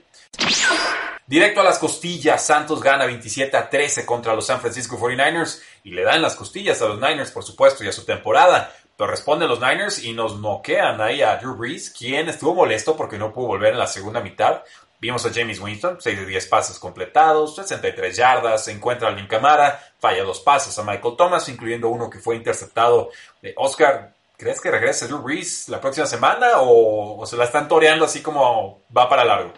Directo 1.30 1.62
a 1.62 1.64
las 1.64 1.78
costillas, 1.78 2.44
Santos 2.44 2.82
gana 2.82 3.06
27 3.06 3.56
a 3.56 3.70
13 3.70 4.04
contra 4.04 4.34
los 4.34 4.48
San 4.48 4.60
Francisco 4.60 4.98
49ers 4.98 5.62
y 5.84 5.92
le 5.92 6.02
dan 6.02 6.24
las 6.24 6.36
costillas 6.36 6.82
a 6.82 6.88
los 6.88 7.00
Niners, 7.00 7.30
por 7.30 7.44
supuesto, 7.44 7.84
y 7.84 7.88
a 7.88 7.92
su 7.92 8.04
temporada. 8.04 8.74
Pero 8.98 9.12
responden 9.12 9.48
los 9.48 9.60
Niners 9.60 10.04
y 10.04 10.14
nos 10.14 10.40
noquean 10.40 11.00
ahí 11.02 11.22
a 11.22 11.38
Drew 11.38 11.54
Brees, 11.54 11.92
quien 11.92 12.30
estuvo 12.30 12.56
molesto 12.56 12.98
porque 12.98 13.20
no 13.20 13.32
pudo 13.32 13.46
volver 13.46 13.74
en 13.74 13.78
la 13.78 13.86
segunda 13.86 14.22
mitad. 14.22 14.64
Vimos 15.00 15.24
a 15.24 15.32
James 15.32 15.60
Winston, 15.60 15.98
6 16.02 16.20
de 16.20 16.26
10 16.26 16.48
pases 16.48 16.80
completados, 16.80 17.56
63 17.58 18.18
yardas, 18.18 18.66
se 18.66 18.72
encuentra 18.72 19.10
a 19.10 19.12
Lin 19.12 19.28
Camara, 19.28 19.80
falla 20.00 20.24
dos 20.24 20.40
pases 20.40 20.80
a 20.80 20.84
Michael 20.84 21.16
Thomas, 21.16 21.48
incluyendo 21.48 21.90
uno 21.90 22.10
que 22.10 22.18
fue 22.18 22.38
interceptado 22.38 23.12
de 23.44 23.54
Oscar. 23.56 24.16
¿Crees 24.36 24.60
que 24.60 24.72
regrese 24.72 25.06
Drew 25.06 25.20
Brees 25.20 25.70
la 25.70 25.80
próxima 25.80 26.08
semana 26.08 26.58
o, 26.62 27.20
o 27.22 27.26
se 27.28 27.38
la 27.38 27.44
están 27.44 27.68
toreando 27.68 28.04
así 28.06 28.24
como 28.24 28.82
va 28.98 29.08
para 29.08 29.24
largo? 29.24 29.54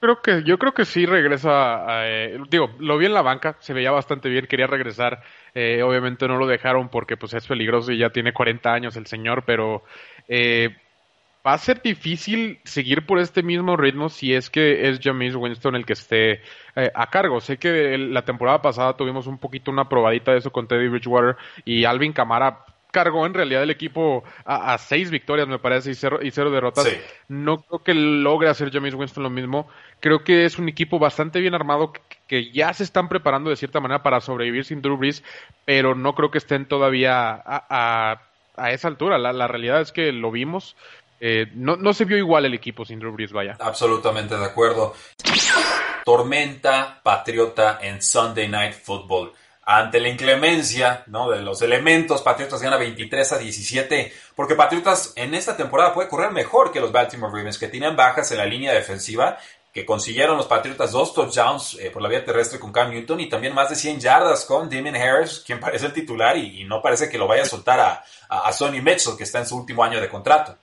Creo 0.00 0.20
que, 0.20 0.42
yo 0.44 0.58
creo 0.58 0.72
que 0.72 0.84
sí 0.84 1.06
regresa. 1.06 1.84
Eh, 2.06 2.38
digo, 2.50 2.70
lo 2.78 2.98
vi 2.98 3.06
en 3.06 3.14
la 3.14 3.22
banca, 3.22 3.56
se 3.60 3.72
veía 3.72 3.90
bastante 3.90 4.28
bien, 4.28 4.46
quería 4.46 4.66
regresar. 4.66 5.22
Eh, 5.54 5.82
obviamente 5.82 6.28
no 6.28 6.36
lo 6.36 6.46
dejaron 6.46 6.88
porque 6.88 7.16
pues 7.16 7.34
es 7.34 7.46
peligroso 7.46 7.92
y 7.92 7.98
ya 7.98 8.10
tiene 8.10 8.32
40 8.32 8.72
años 8.72 8.96
el 8.96 9.06
señor, 9.06 9.44
pero 9.46 9.82
eh, 10.28 10.76
va 11.46 11.54
a 11.54 11.58
ser 11.58 11.82
difícil 11.82 12.60
seguir 12.64 13.06
por 13.06 13.18
este 13.18 13.42
mismo 13.42 13.76
ritmo 13.76 14.08
si 14.08 14.34
es 14.34 14.50
que 14.50 14.88
es 14.88 15.00
James 15.02 15.34
Winston 15.34 15.76
el 15.76 15.86
que 15.86 15.92
esté 15.94 16.42
a 16.74 17.10
cargo. 17.10 17.40
Sé 17.40 17.58
que 17.58 17.98
la 17.98 18.24
temporada 18.24 18.62
pasada 18.62 18.96
tuvimos 18.96 19.26
un 19.26 19.38
poquito 19.38 19.70
una 19.70 19.88
probadita 19.88 20.32
de 20.32 20.38
eso 20.38 20.50
con 20.50 20.66
Teddy 20.66 20.88
Bridgewater 20.88 21.36
y 21.64 21.84
Alvin 21.84 22.12
Camara 22.12 22.64
cargó 22.94 23.26
en 23.26 23.34
realidad 23.34 23.64
el 23.64 23.72
equipo 23.72 24.22
a, 24.44 24.78
seis 24.78 25.10
victorias, 25.10 25.48
me 25.48 25.58
parece, 25.58 25.90
y 25.90 25.94
cero, 25.96 26.20
y 26.22 26.30
cero 26.30 26.52
derrotas. 26.52 26.86
No 27.26 27.60
creo 27.62 27.82
que 27.82 27.92
logre 27.92 28.48
hacer 28.48 28.70
James 28.70 28.94
Winston 28.94 29.24
lo 29.24 29.30
mismo. 29.30 29.68
Creo 29.98 30.22
que 30.22 30.44
es 30.44 30.60
un 30.60 30.68
equipo 30.68 31.00
bastante 31.00 31.40
bien 31.40 31.54
armado 31.54 31.92
que, 32.28 32.52
ya 32.52 32.72
se 32.72 32.84
están 32.84 33.08
preparando 33.08 33.50
de 33.50 33.56
cierta 33.56 33.80
manera 33.80 34.04
para 34.04 34.20
sobrevivir 34.20 34.64
sin 34.64 34.80
Drew 34.80 34.96
Brees, 34.96 35.24
pero 35.64 35.96
no 35.96 36.14
creo 36.14 36.30
que 36.30 36.38
estén 36.38 36.66
todavía 36.66 37.32
a, 37.34 38.20
a, 38.56 38.70
esa 38.70 38.86
altura. 38.86 39.18
La, 39.18 39.48
realidad 39.48 39.80
es 39.80 39.90
que 39.90 40.12
lo 40.12 40.30
vimos. 40.30 40.76
Eh, 41.18 41.46
no, 41.54 41.74
no 41.74 41.94
se 41.94 42.04
vio 42.04 42.16
igual 42.16 42.44
el 42.44 42.54
equipo 42.54 42.84
sin 42.84 43.00
Drew 43.00 43.12
Brees, 43.12 43.32
vaya. 43.32 43.56
Absolutamente 43.58 44.36
de 44.36 44.44
acuerdo. 44.44 44.94
Tormenta 46.04 47.00
Patriota 47.02 47.80
en 47.82 48.00
Sunday 48.00 48.46
Night 48.46 48.74
Football 48.74 49.32
ante 49.66 50.00
la 50.00 50.08
inclemencia 50.08 51.04
¿no? 51.06 51.30
de 51.30 51.40
los 51.40 51.62
elementos, 51.62 52.22
Patriotas 52.22 52.62
gana 52.62 52.76
23 52.76 53.32
a 53.32 53.38
17, 53.38 54.12
porque 54.34 54.54
Patriotas 54.54 55.12
en 55.16 55.34
esta 55.34 55.56
temporada 55.56 55.94
puede 55.94 56.08
correr 56.08 56.30
mejor 56.32 56.70
que 56.70 56.80
los 56.80 56.92
Baltimore 56.92 57.32
Ravens, 57.32 57.58
que 57.58 57.68
tienen 57.68 57.96
bajas 57.96 58.30
en 58.32 58.38
la 58.38 58.46
línea 58.46 58.72
defensiva, 58.72 59.38
que 59.72 59.84
consiguieron 59.84 60.36
los 60.36 60.46
Patriotas 60.46 60.92
dos 60.92 61.14
touchdowns 61.14 61.78
eh, 61.80 61.90
por 61.90 62.00
la 62.00 62.08
vía 62.08 62.24
terrestre 62.24 62.60
con 62.60 62.72
Cam 62.72 62.90
Newton 62.90 63.20
y 63.20 63.28
también 63.28 63.54
más 63.54 63.70
de 63.70 63.76
100 63.76 64.00
yardas 64.00 64.44
con 64.44 64.70
Damien 64.70 64.96
Harris, 64.96 65.42
quien 65.44 65.58
parece 65.60 65.86
el 65.86 65.92
titular 65.92 66.36
y, 66.36 66.64
no 66.64 66.80
parece 66.80 67.08
que 67.08 67.18
lo 67.18 67.26
vaya 67.26 67.42
a 67.42 67.46
soltar 67.46 67.80
a, 67.80 68.04
a, 68.28 68.48
a 68.48 68.52
Sonny 68.52 68.80
Mitchell, 68.80 69.16
que 69.16 69.24
está 69.24 69.40
en 69.40 69.46
su 69.46 69.56
último 69.56 69.82
año 69.82 70.00
de 70.00 70.08
contrato. 70.08 70.56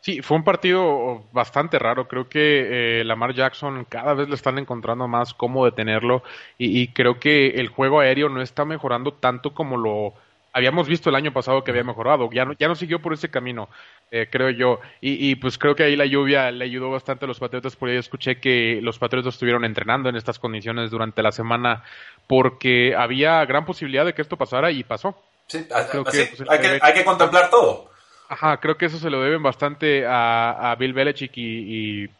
Sí, 0.00 0.22
fue 0.22 0.36
un 0.36 0.44
partido 0.44 1.24
bastante 1.32 1.78
raro. 1.78 2.06
Creo 2.06 2.28
que 2.28 3.00
eh, 3.00 3.04
Lamar 3.04 3.34
Jackson 3.34 3.84
cada 3.88 4.14
vez 4.14 4.28
le 4.28 4.36
están 4.36 4.58
encontrando 4.58 5.08
más 5.08 5.34
cómo 5.34 5.64
detenerlo 5.64 6.22
y, 6.56 6.88
creo 6.88 7.18
que 7.18 7.48
el 7.60 7.68
juego 7.68 8.00
aéreo 8.00 8.28
no 8.28 8.40
está 8.40 8.64
mejorando 8.64 9.12
tanto 9.12 9.54
como 9.54 9.76
lo 9.76 10.14
habíamos 10.52 10.88
visto 10.88 11.10
el 11.10 11.16
año 11.16 11.32
pasado 11.32 11.64
que 11.64 11.72
había 11.72 11.82
mejorado. 11.82 12.30
Ya 12.32 12.44
no, 12.44 12.52
ya 12.52 12.68
no 12.68 12.76
siguió 12.76 13.02
por 13.02 13.12
ese 13.12 13.28
camino, 13.28 13.68
eh, 14.10 14.28
creo 14.30 14.50
yo. 14.50 14.80
Y, 15.00 15.34
pues 15.36 15.58
creo 15.58 15.74
que 15.74 15.82
ahí 15.82 15.96
la 15.96 16.06
lluvia 16.06 16.50
le 16.52 16.64
ayudó 16.64 16.90
bastante 16.90 17.24
a 17.24 17.28
los 17.28 17.40
Patriotas. 17.40 17.74
Por 17.74 17.88
ahí 17.88 17.96
escuché 17.96 18.40
que 18.40 18.80
los 18.82 18.98
Patriotas 18.98 19.34
estuvieron 19.34 19.64
entrenando 19.64 20.08
en 20.08 20.16
estas 20.16 20.38
condiciones 20.38 20.90
durante 20.90 21.22
la 21.22 21.32
semana 21.32 21.82
porque 22.28 22.94
había 22.96 23.44
gran 23.46 23.64
posibilidad 23.64 24.04
de 24.04 24.14
que 24.14 24.22
esto 24.22 24.36
pasara 24.36 24.70
y 24.70 24.84
pasó. 24.84 25.20
Sí, 25.48 25.66
pues, 25.68 26.44
hay, 26.48 26.60
que, 26.60 26.78
hay 26.80 26.94
que 26.94 27.04
contemplar 27.04 27.50
todo. 27.50 27.87
Ajá, 28.28 28.60
creo 28.60 28.76
que 28.76 28.86
eso 28.86 28.98
se 28.98 29.08
lo 29.08 29.22
deben 29.22 29.42
bastante 29.42 30.04
a, 30.06 30.76
Bill 30.78 30.92
Belichick 30.92 31.32
y, 31.36 32.10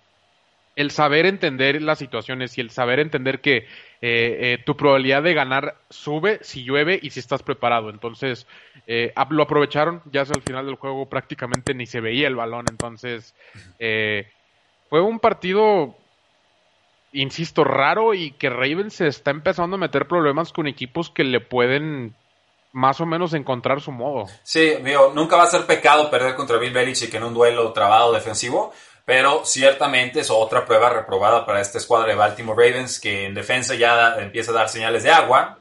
el 0.74 0.92
saber 0.92 1.26
entender 1.26 1.82
las 1.82 1.98
situaciones 1.98 2.56
y 2.56 2.60
el 2.60 2.70
saber 2.70 3.00
entender 3.00 3.40
que 3.40 3.56
eh, 3.56 3.66
eh, 4.00 4.58
tu 4.64 4.76
probabilidad 4.76 5.24
de 5.24 5.34
ganar 5.34 5.74
sube 5.90 6.38
si 6.42 6.62
llueve 6.62 7.00
y 7.02 7.10
si 7.10 7.18
estás 7.18 7.42
preparado. 7.42 7.90
Entonces, 7.90 8.46
eh, 8.86 9.12
lo 9.30 9.42
aprovecharon, 9.42 10.00
ya 10.12 10.22
hacia 10.22 10.36
el 10.36 10.42
final 10.42 10.66
del 10.66 10.76
juego 10.76 11.06
prácticamente 11.06 11.74
ni 11.74 11.84
se 11.84 12.00
veía 12.00 12.28
el 12.28 12.36
balón. 12.36 12.66
Entonces, 12.70 13.34
fue 13.76 15.00
un 15.00 15.18
partido, 15.18 15.96
insisto, 17.12 17.64
raro 17.64 18.14
y 18.14 18.30
que 18.30 18.48
Ravens 18.48 18.94
se 18.94 19.08
está 19.08 19.32
empezando 19.32 19.74
a 19.74 19.80
meter 19.80 20.06
problemas 20.06 20.52
con 20.52 20.68
equipos 20.68 21.10
que 21.10 21.24
le 21.24 21.40
pueden 21.40 22.14
más 22.78 23.00
o 23.00 23.06
menos 23.06 23.34
encontrar 23.34 23.80
su 23.80 23.90
modo. 23.90 24.26
Sí, 24.44 24.76
digo, 24.84 25.12
nunca 25.14 25.36
va 25.36 25.42
a 25.42 25.48
ser 25.48 25.66
pecado 25.66 26.08
perder 26.08 26.36
contra 26.36 26.58
Bill 26.58 26.72
Belichick 26.72 27.12
en 27.14 27.24
un 27.24 27.34
duelo 27.34 27.72
trabado 27.72 28.12
defensivo, 28.12 28.72
pero 29.04 29.44
ciertamente 29.44 30.20
es 30.20 30.30
otra 30.30 30.64
prueba 30.64 30.88
reprobada 30.88 31.44
para 31.44 31.60
esta 31.60 31.78
escuadra 31.78 32.08
de 32.08 32.14
Baltimore 32.14 32.56
Ravens 32.56 33.00
que 33.00 33.26
en 33.26 33.34
defensa 33.34 33.74
ya 33.74 34.16
empieza 34.18 34.52
a 34.52 34.54
dar 34.54 34.68
señales 34.68 35.02
de 35.02 35.10
agua 35.10 35.58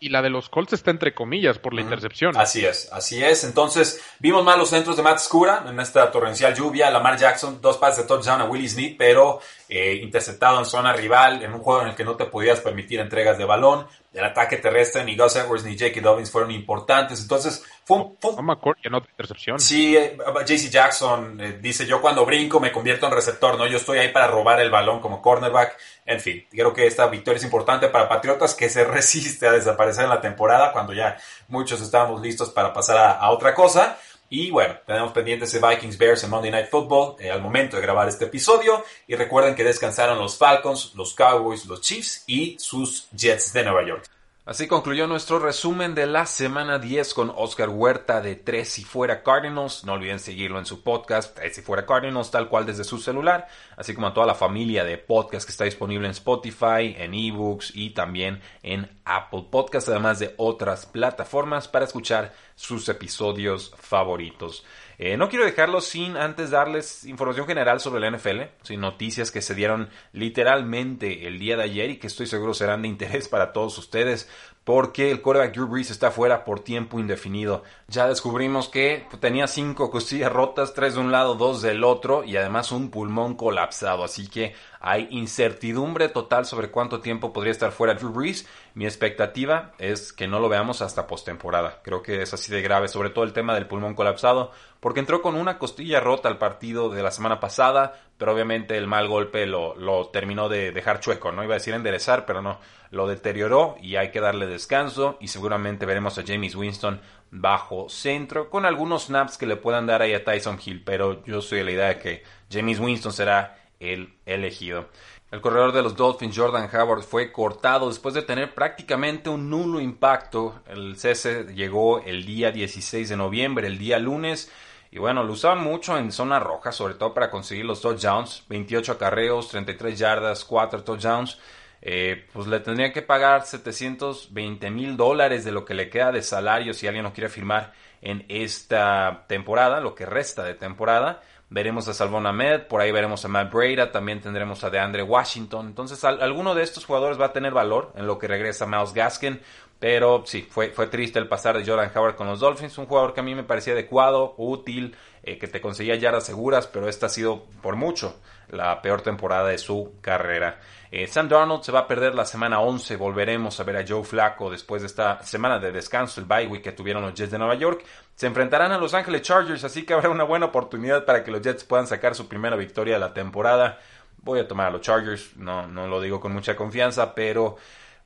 y 0.00 0.08
la 0.10 0.22
de 0.22 0.30
los 0.30 0.48
Colts 0.48 0.72
está 0.72 0.90
entre 0.90 1.14
comillas 1.14 1.58
por 1.58 1.74
la 1.74 1.80
intercepción. 1.80 2.36
Así 2.36 2.64
es, 2.64 2.88
así 2.92 3.22
es. 3.22 3.44
Entonces, 3.44 4.00
vimos 4.18 4.44
mal 4.44 4.58
los 4.58 4.70
centros 4.70 4.96
de 4.96 5.02
Matt 5.02 5.18
Scura 5.18 5.64
en 5.66 5.78
esta 5.80 6.10
torrencial 6.10 6.54
lluvia. 6.54 6.90
Lamar 6.90 7.18
Jackson, 7.18 7.60
dos 7.60 7.76
pases 7.78 7.98
de 7.98 8.04
touchdown 8.04 8.40
a 8.40 8.44
Willie 8.44 8.68
Snead, 8.68 8.96
pero 8.96 9.40
eh, 9.68 9.94
interceptado 10.02 10.58
en 10.58 10.66
zona 10.66 10.92
rival, 10.92 11.42
en 11.42 11.52
un 11.52 11.60
juego 11.60 11.82
en 11.82 11.88
el 11.88 11.94
que 11.94 12.04
no 12.04 12.16
te 12.16 12.26
podías 12.26 12.60
permitir 12.60 13.00
entregas 13.00 13.38
de 13.38 13.44
balón. 13.44 13.86
El 14.12 14.24
ataque 14.24 14.56
terrestre, 14.56 15.04
ni 15.04 15.16
Gus 15.16 15.36
Edwards 15.36 15.64
ni 15.64 15.76
Jake 15.76 16.00
Dobbins 16.00 16.30
fueron 16.30 16.50
importantes. 16.50 17.20
Entonces, 17.20 17.62
fue 17.84 17.98
un. 17.98 18.16
Fue 18.18 18.42
no 18.42 18.58
que 18.82 18.88
no 18.88 18.98
intercepción. 18.98 19.60
Sí, 19.60 19.96
eh, 19.96 20.16
JC 20.46 20.70
Jackson 20.70 21.38
eh, 21.40 21.58
dice: 21.60 21.86
Yo 21.86 22.00
cuando 22.00 22.24
brinco 22.24 22.58
me 22.58 22.72
convierto 22.72 23.06
en 23.06 23.12
receptor, 23.12 23.58
¿no? 23.58 23.66
Yo 23.66 23.76
estoy 23.76 23.98
ahí 23.98 24.08
para 24.08 24.26
robar 24.26 24.60
el 24.60 24.70
balón 24.70 25.00
como 25.00 25.20
cornerback. 25.20 25.76
En 26.06 26.20
fin, 26.20 26.46
creo 26.50 26.72
que 26.72 26.86
esta 26.86 27.06
victoria 27.06 27.36
es 27.36 27.44
importante 27.44 27.88
para 27.88 28.08
Patriotas 28.08 28.54
que 28.54 28.70
se 28.70 28.84
resiste 28.86 29.46
a 29.46 29.52
desaparecer 29.52 30.04
en 30.04 30.10
la 30.10 30.20
temporada 30.20 30.72
cuando 30.72 30.94
ya 30.94 31.16
muchos 31.48 31.80
estábamos 31.80 32.22
listos 32.22 32.50
para 32.50 32.72
pasar 32.72 33.18
a, 33.20 33.30
otra 33.30 33.54
cosa. 33.54 33.98
Y 34.30 34.50
bueno, 34.50 34.74
tenemos 34.86 35.12
pendientes 35.12 35.52
de 35.52 35.66
Vikings 35.66 35.96
Bears 35.96 36.24
en 36.24 36.30
Monday 36.30 36.50
Night 36.50 36.68
Football 36.68 37.16
eh, 37.18 37.30
al 37.30 37.40
momento 37.40 37.76
de 37.76 37.82
grabar 37.82 38.08
este 38.08 38.26
episodio. 38.26 38.84
Y 39.06 39.14
recuerden 39.14 39.54
que 39.54 39.64
descansaron 39.64 40.18
los 40.18 40.36
Falcons, 40.36 40.94
los 40.94 41.14
Cowboys, 41.14 41.64
los 41.66 41.80
Chiefs 41.80 42.24
y 42.26 42.56
sus 42.58 43.08
Jets 43.10 43.52
de 43.52 43.64
Nueva 43.64 43.86
York. 43.86 44.08
Así 44.48 44.66
concluyó 44.66 45.06
nuestro 45.06 45.38
resumen 45.38 45.94
de 45.94 46.06
la 46.06 46.24
semana 46.24 46.78
10 46.78 47.12
con 47.12 47.30
Oscar 47.36 47.68
Huerta 47.68 48.22
de 48.22 48.34
Tres 48.34 48.78
y 48.78 48.82
Fuera 48.82 49.22
Cardinals. 49.22 49.84
No 49.84 49.92
olviden 49.92 50.18
seguirlo 50.18 50.58
en 50.58 50.64
su 50.64 50.82
podcast 50.82 51.36
Tres 51.36 51.58
y 51.58 51.60
Fuera 51.60 51.84
Cardinals, 51.84 52.30
tal 52.30 52.48
cual 52.48 52.64
desde 52.64 52.84
su 52.84 52.96
celular, 52.96 53.46
así 53.76 53.94
como 53.94 54.06
a 54.06 54.14
toda 54.14 54.26
la 54.26 54.34
familia 54.34 54.84
de 54.84 54.96
podcast 54.96 55.44
que 55.46 55.52
está 55.52 55.64
disponible 55.64 56.06
en 56.06 56.12
Spotify, 56.12 56.96
en 56.96 57.12
ebooks 57.12 57.72
y 57.74 57.90
también 57.90 58.40
en 58.62 58.90
Apple 59.04 59.48
Podcast, 59.50 59.90
además 59.90 60.18
de 60.18 60.32
otras 60.38 60.86
plataformas 60.86 61.68
para 61.68 61.84
escuchar 61.84 62.32
sus 62.58 62.88
episodios 62.88 63.72
favoritos. 63.78 64.64
Eh, 64.98 65.16
no 65.16 65.28
quiero 65.28 65.44
dejarlo 65.44 65.80
sin 65.80 66.16
antes 66.16 66.50
darles 66.50 67.04
información 67.04 67.46
general 67.46 67.78
sobre 67.78 68.00
la 68.00 68.10
NFL, 68.10 68.40
sin 68.62 68.80
noticias 68.80 69.30
que 69.30 69.42
se 69.42 69.54
dieron 69.54 69.90
literalmente 70.12 71.28
el 71.28 71.38
día 71.38 71.56
de 71.56 71.62
ayer 71.62 71.90
y 71.90 71.98
que 71.98 72.08
estoy 72.08 72.26
seguro 72.26 72.54
serán 72.54 72.82
de 72.82 72.88
interés 72.88 73.28
para 73.28 73.52
todos 73.52 73.78
ustedes 73.78 74.28
porque 74.68 75.10
el 75.10 75.22
quarterback 75.22 75.54
Drew 75.54 75.66
Brees 75.66 75.90
está 75.90 76.10
fuera 76.10 76.44
por 76.44 76.60
tiempo 76.60 77.00
indefinido. 77.00 77.62
Ya 77.86 78.06
descubrimos 78.06 78.68
que 78.68 79.06
tenía 79.18 79.46
cinco 79.46 79.90
costillas 79.90 80.30
rotas, 80.30 80.74
tres 80.74 80.92
de 80.92 81.00
un 81.00 81.10
lado, 81.10 81.36
dos 81.36 81.62
del 81.62 81.82
otro 81.84 82.22
y 82.22 82.36
además 82.36 82.70
un 82.70 82.90
pulmón 82.90 83.34
colapsado, 83.34 84.04
así 84.04 84.28
que 84.28 84.54
hay 84.78 85.08
incertidumbre 85.10 86.10
total 86.10 86.44
sobre 86.44 86.70
cuánto 86.70 87.00
tiempo 87.00 87.32
podría 87.32 87.52
estar 87.52 87.72
fuera 87.72 87.94
Drew 87.94 88.10
Brees. 88.10 88.46
Mi 88.74 88.84
expectativa 88.84 89.72
es 89.78 90.12
que 90.12 90.28
no 90.28 90.38
lo 90.38 90.50
veamos 90.50 90.82
hasta 90.82 91.06
postemporada. 91.06 91.80
Creo 91.82 92.02
que 92.02 92.20
es 92.20 92.34
así 92.34 92.52
de 92.52 92.60
grave, 92.60 92.88
sobre 92.88 93.08
todo 93.08 93.24
el 93.24 93.32
tema 93.32 93.54
del 93.54 93.68
pulmón 93.68 93.94
colapsado, 93.94 94.52
porque 94.80 95.00
entró 95.00 95.22
con 95.22 95.34
una 95.34 95.58
costilla 95.58 96.00
rota 96.00 96.28
al 96.28 96.38
partido 96.38 96.88
de 96.90 97.02
la 97.02 97.10
semana 97.10 97.40
pasada, 97.40 98.00
pero 98.16 98.32
obviamente 98.32 98.76
el 98.76 98.86
mal 98.86 99.08
golpe 99.08 99.46
lo, 99.46 99.74
lo 99.76 100.08
terminó 100.08 100.48
de 100.48 100.72
dejar 100.72 101.00
chueco, 101.00 101.32
no 101.32 101.44
iba 101.44 101.54
a 101.54 101.58
decir 101.58 101.74
enderezar, 101.74 102.26
pero 102.26 102.42
no, 102.42 102.58
lo 102.90 103.06
deterioró 103.06 103.76
y 103.80 103.96
hay 103.96 104.10
que 104.10 104.20
darle 104.20 104.46
descanso 104.46 105.16
y 105.20 105.28
seguramente 105.28 105.86
veremos 105.86 106.18
a 106.18 106.24
James 106.26 106.54
Winston 106.54 107.00
bajo 107.30 107.88
centro 107.88 108.48
con 108.48 108.64
algunos 108.64 109.06
snaps 109.06 109.36
que 109.36 109.46
le 109.46 109.56
puedan 109.56 109.86
dar 109.86 110.02
ahí 110.02 110.14
a 110.14 110.24
Tyson 110.24 110.58
Hill, 110.64 110.82
pero 110.84 111.24
yo 111.24 111.42
soy 111.42 111.58
de 111.58 111.64
la 111.64 111.70
idea 111.72 111.88
de 111.88 111.98
que 111.98 112.22
James 112.50 112.80
Winston 112.80 113.12
será 113.12 113.58
el 113.80 114.14
elegido. 114.26 114.88
El 115.30 115.42
corredor 115.42 115.72
de 115.72 115.82
los 115.82 115.94
Dolphins, 115.94 116.38
Jordan 116.38 116.70
Howard, 116.72 117.02
fue 117.02 117.30
cortado 117.30 117.88
después 117.88 118.14
de 118.14 118.22
tener 118.22 118.54
prácticamente 118.54 119.28
un 119.28 119.50
nulo 119.50 119.78
impacto. 119.78 120.62
El 120.66 120.96
cese 120.96 121.52
llegó 121.54 122.00
el 122.00 122.24
día 122.24 122.50
16 122.50 123.10
de 123.10 123.16
noviembre, 123.16 123.66
el 123.66 123.76
día 123.76 123.98
lunes. 123.98 124.50
Y 124.90 124.98
bueno, 124.98 125.22
lo 125.22 125.32
usaban 125.32 125.62
mucho 125.62 125.98
en 125.98 126.12
zona 126.12 126.40
roja, 126.40 126.72
sobre 126.72 126.94
todo 126.94 127.12
para 127.12 127.30
conseguir 127.30 127.64
los 127.64 127.80
touchdowns. 127.80 128.44
28 128.48 128.92
acarreos, 128.92 129.48
33 129.48 129.98
yardas, 129.98 130.44
4 130.44 130.82
touchdowns. 130.82 131.38
Eh, 131.80 132.26
pues 132.32 132.46
le 132.48 132.60
tendrían 132.60 132.92
que 132.92 133.02
pagar 133.02 133.44
720 133.44 134.70
mil 134.70 134.96
dólares 134.96 135.44
de 135.44 135.52
lo 135.52 135.64
que 135.64 135.74
le 135.74 135.88
queda 135.88 136.10
de 136.10 136.22
salario 136.22 136.74
si 136.74 136.88
alguien 136.88 137.04
lo 137.04 137.12
quiere 137.12 137.28
firmar 137.28 137.72
en 138.02 138.24
esta 138.28 139.24
temporada, 139.28 139.80
lo 139.80 139.94
que 139.94 140.06
resta 140.06 140.42
de 140.42 140.54
temporada. 140.54 141.22
Veremos 141.50 141.88
a 141.88 141.94
Salvon 141.94 142.26
Ahmed, 142.26 142.66
por 142.66 142.82
ahí 142.82 142.92
veremos 142.92 143.24
a 143.24 143.28
Matt 143.28 143.50
Breda, 143.50 143.90
también 143.90 144.20
tendremos 144.20 144.64
a 144.64 144.70
DeAndre 144.70 145.02
Washington. 145.02 145.66
Entonces, 145.66 146.04
alguno 146.04 146.54
de 146.54 146.62
estos 146.62 146.84
jugadores 146.84 147.18
va 147.18 147.26
a 147.26 147.32
tener 147.32 147.54
valor 147.54 147.92
en 147.96 148.06
lo 148.06 148.18
que 148.18 148.28
regresa 148.28 148.66
Miles 148.66 148.92
Gaskin. 148.92 149.40
Pero 149.78 150.24
sí, 150.26 150.46
fue, 150.50 150.70
fue 150.70 150.88
triste 150.88 151.18
el 151.18 151.28
pasar 151.28 151.56
de 151.56 151.64
Jordan 151.64 151.90
Howard 151.94 152.16
con 152.16 152.26
los 152.26 152.40
Dolphins. 152.40 152.78
Un 152.78 152.86
jugador 152.86 153.14
que 153.14 153.20
a 153.20 153.22
mí 153.22 153.34
me 153.34 153.44
parecía 153.44 153.74
adecuado, 153.74 154.34
útil, 154.36 154.96
eh, 155.22 155.38
que 155.38 155.46
te 155.46 155.60
conseguía 155.60 155.94
yardas 155.94 156.26
seguras, 156.26 156.66
pero 156.66 156.88
esta 156.88 157.06
ha 157.06 157.10
sido 157.10 157.44
por 157.62 157.76
mucho 157.76 158.16
la 158.48 158.82
peor 158.82 159.02
temporada 159.02 159.48
de 159.48 159.58
su 159.58 159.94
carrera. 160.00 160.58
Eh, 160.90 161.06
Sam 161.06 161.28
Darnold 161.28 161.62
se 161.62 161.70
va 161.70 161.80
a 161.80 161.86
perder 161.86 162.14
la 162.14 162.24
semana 162.24 162.60
11. 162.60 162.96
Volveremos 162.96 163.60
a 163.60 163.64
ver 163.64 163.76
a 163.76 163.84
Joe 163.86 164.02
Flacco 164.04 164.50
después 164.50 164.82
de 164.82 164.86
esta 164.86 165.22
semana 165.22 165.58
de 165.58 165.70
descanso, 165.70 166.20
el 166.20 166.26
bye 166.26 166.46
week 166.46 166.62
que 166.62 166.72
tuvieron 166.72 167.02
los 167.02 167.14
Jets 167.14 167.30
de 167.30 167.38
Nueva 167.38 167.54
York. 167.54 167.84
Se 168.14 168.26
enfrentarán 168.26 168.72
a 168.72 168.78
Los 168.78 168.94
Ángeles 168.94 169.22
Chargers, 169.22 169.62
así 169.64 169.84
que 169.84 169.94
habrá 169.94 170.08
una 170.08 170.24
buena 170.24 170.46
oportunidad 170.46 171.04
para 171.04 171.22
que 171.22 171.30
los 171.30 171.42
Jets 171.42 171.62
puedan 171.64 171.86
sacar 171.86 172.14
su 172.14 172.26
primera 172.26 172.56
victoria 172.56 172.94
de 172.94 173.00
la 173.00 173.12
temporada. 173.12 173.78
Voy 174.22 174.40
a 174.40 174.48
tomar 174.48 174.68
a 174.68 174.70
los 174.70 174.80
Chargers, 174.80 175.36
no, 175.36 175.68
no 175.68 175.86
lo 175.86 176.00
digo 176.00 176.18
con 176.18 176.32
mucha 176.32 176.56
confianza, 176.56 177.14
pero 177.14 177.56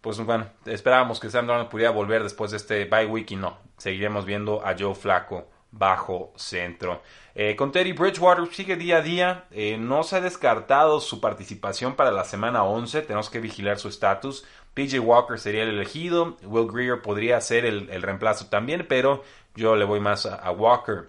pues 0.02 0.18
bueno, 0.18 0.49
esperábamos 0.66 1.21
que 1.21 1.30
Sam 1.30 1.68
pudiera 1.71 1.90
volver 1.90 2.23
después 2.23 2.50
de 2.50 2.59
este 2.59 2.85
bye 2.85 3.06
week 3.06 3.30
y 3.30 3.37
no. 3.37 3.56
Seguiremos 3.78 4.26
viendo 4.26 4.64
a 4.66 4.75
Joe 4.78 4.94
Flacco 4.94 5.49
bajo 5.71 6.32
centro. 6.37 7.02
Eh, 7.35 7.56
con 7.56 7.73
Teddy 7.73 7.92
Bridgewater 7.92 8.47
sigue 8.52 8.76
día 8.76 8.99
a 8.99 9.02
día. 9.02 9.44
Eh, 9.50 9.78
no 9.78 10.02
se 10.02 10.16
ha 10.16 10.21
descartado 10.21 11.00
su 11.00 11.21
participación 11.21 11.94
para 11.94 12.11
la 12.11 12.25
semana 12.25 12.64
11. 12.64 13.02
Tenemos 13.02 13.30
que 13.30 13.40
vigilar 13.40 13.78
su 13.78 13.88
estatus. 13.88 14.44
PJ 14.75 14.99
Walker 15.00 15.38
sería 15.38 15.62
el 15.62 15.71
elegido. 15.71 16.37
Will 16.42 16.71
Greer 16.71 17.00
podría 17.00 17.40
ser 17.40 17.64
el, 17.64 18.02
reemplazo 18.02 18.47
también, 18.47 18.87
pero 18.88 19.23
yo 19.54 19.76
le 19.76 19.85
voy 19.85 20.00
más 20.00 20.26
a, 20.26 20.50
Walker. 20.50 21.09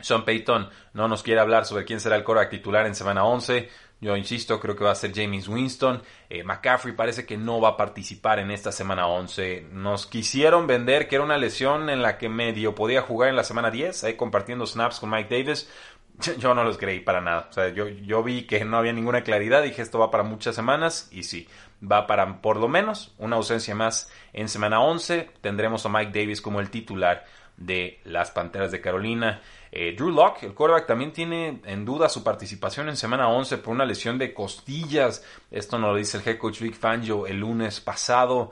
Sean 0.00 0.24
Payton 0.24 0.68
no 0.94 1.06
nos 1.06 1.22
quiere 1.22 1.40
hablar 1.40 1.64
sobre 1.64 1.84
quién 1.84 2.00
será 2.00 2.16
el 2.16 2.24
coreback 2.24 2.50
titular 2.50 2.86
en 2.86 2.94
semana 2.94 3.24
11. 3.24 3.68
Yo 4.02 4.16
insisto, 4.16 4.58
creo 4.58 4.74
que 4.74 4.82
va 4.82 4.90
a 4.90 4.96
ser 4.96 5.14
James 5.14 5.46
Winston. 5.46 6.02
Eh, 6.28 6.42
McCaffrey 6.42 6.92
parece 6.92 7.24
que 7.24 7.36
no 7.36 7.60
va 7.60 7.68
a 7.68 7.76
participar 7.76 8.40
en 8.40 8.50
esta 8.50 8.72
semana 8.72 9.06
11. 9.06 9.68
Nos 9.70 10.08
quisieron 10.08 10.66
vender 10.66 11.06
que 11.06 11.14
era 11.14 11.24
una 11.24 11.38
lesión 11.38 11.88
en 11.88 12.02
la 12.02 12.18
que 12.18 12.28
medio 12.28 12.74
podía 12.74 13.02
jugar 13.02 13.28
en 13.30 13.36
la 13.36 13.44
semana 13.44 13.70
10, 13.70 14.02
ahí 14.02 14.14
compartiendo 14.14 14.66
snaps 14.66 14.98
con 14.98 15.08
Mike 15.08 15.32
Davis. 15.32 15.70
Yo, 16.38 16.52
no 16.52 16.64
los 16.64 16.78
creí 16.78 16.98
para 16.98 17.20
nada. 17.20 17.46
O 17.48 17.52
sea, 17.52 17.68
yo, 17.68 17.88
yo 17.88 18.22
vi 18.22 18.42
que 18.42 18.64
no 18.64 18.76
había 18.76 18.92
ninguna 18.92 19.22
claridad. 19.22 19.62
Dije, 19.62 19.82
esto 19.82 20.00
va 20.00 20.10
para 20.10 20.24
muchas 20.24 20.54
semanas. 20.54 21.08
Y 21.12 21.22
sí, 21.22 21.48
va 21.80 22.06
para 22.08 22.42
por 22.42 22.56
lo 22.56 22.68
menos 22.68 23.14
una 23.18 23.36
ausencia 23.36 23.74
más 23.74 24.12
en 24.32 24.48
semana 24.48 24.80
11. 24.80 25.30
Tendremos 25.40 25.86
a 25.86 25.88
Mike 25.88 26.12
Davis 26.12 26.40
como 26.40 26.60
el 26.60 26.70
titular 26.70 27.24
de 27.56 28.00
las 28.04 28.30
Panteras 28.30 28.72
de 28.72 28.80
Carolina. 28.80 29.40
Eh, 29.74 29.94
Drew 29.96 30.10
Locke, 30.10 30.42
el 30.44 30.52
quarterback, 30.52 30.86
también 30.86 31.12
tiene 31.12 31.62
en 31.64 31.86
duda 31.86 32.10
su 32.10 32.22
participación 32.22 32.90
en 32.90 32.96
semana 32.96 33.28
11 33.28 33.56
por 33.58 33.72
una 33.72 33.86
lesión 33.86 34.18
de 34.18 34.34
costillas. 34.34 35.24
Esto 35.50 35.78
nos 35.78 35.92
lo 35.92 35.96
dice 35.96 36.18
el 36.18 36.28
head 36.28 36.36
coach 36.36 36.60
Vic 36.60 36.74
Fangio 36.74 37.26
el 37.26 37.38
lunes 37.38 37.80
pasado. 37.80 38.50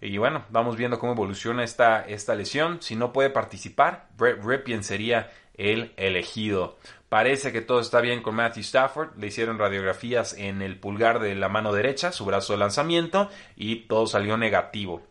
Y 0.00 0.16
bueno, 0.16 0.44
vamos 0.48 0.76
viendo 0.76 1.00
cómo 1.00 1.12
evoluciona 1.12 1.64
esta, 1.64 2.02
esta 2.02 2.36
lesión. 2.36 2.80
Si 2.80 2.94
no 2.94 3.12
puede 3.12 3.30
participar, 3.30 4.06
Brett 4.16 4.44
Ripien 4.44 4.84
sería 4.84 5.32
el 5.54 5.92
elegido. 5.96 6.78
Parece 7.08 7.50
que 7.50 7.62
todo 7.62 7.80
está 7.80 8.00
bien 8.00 8.22
con 8.22 8.36
Matthew 8.36 8.62
Stafford. 8.62 9.18
Le 9.18 9.26
hicieron 9.26 9.58
radiografías 9.58 10.34
en 10.34 10.62
el 10.62 10.78
pulgar 10.78 11.18
de 11.18 11.34
la 11.34 11.48
mano 11.48 11.72
derecha, 11.72 12.12
su 12.12 12.24
brazo 12.24 12.52
de 12.52 12.60
lanzamiento, 12.60 13.28
y 13.56 13.88
todo 13.88 14.06
salió 14.06 14.36
negativo. 14.36 15.02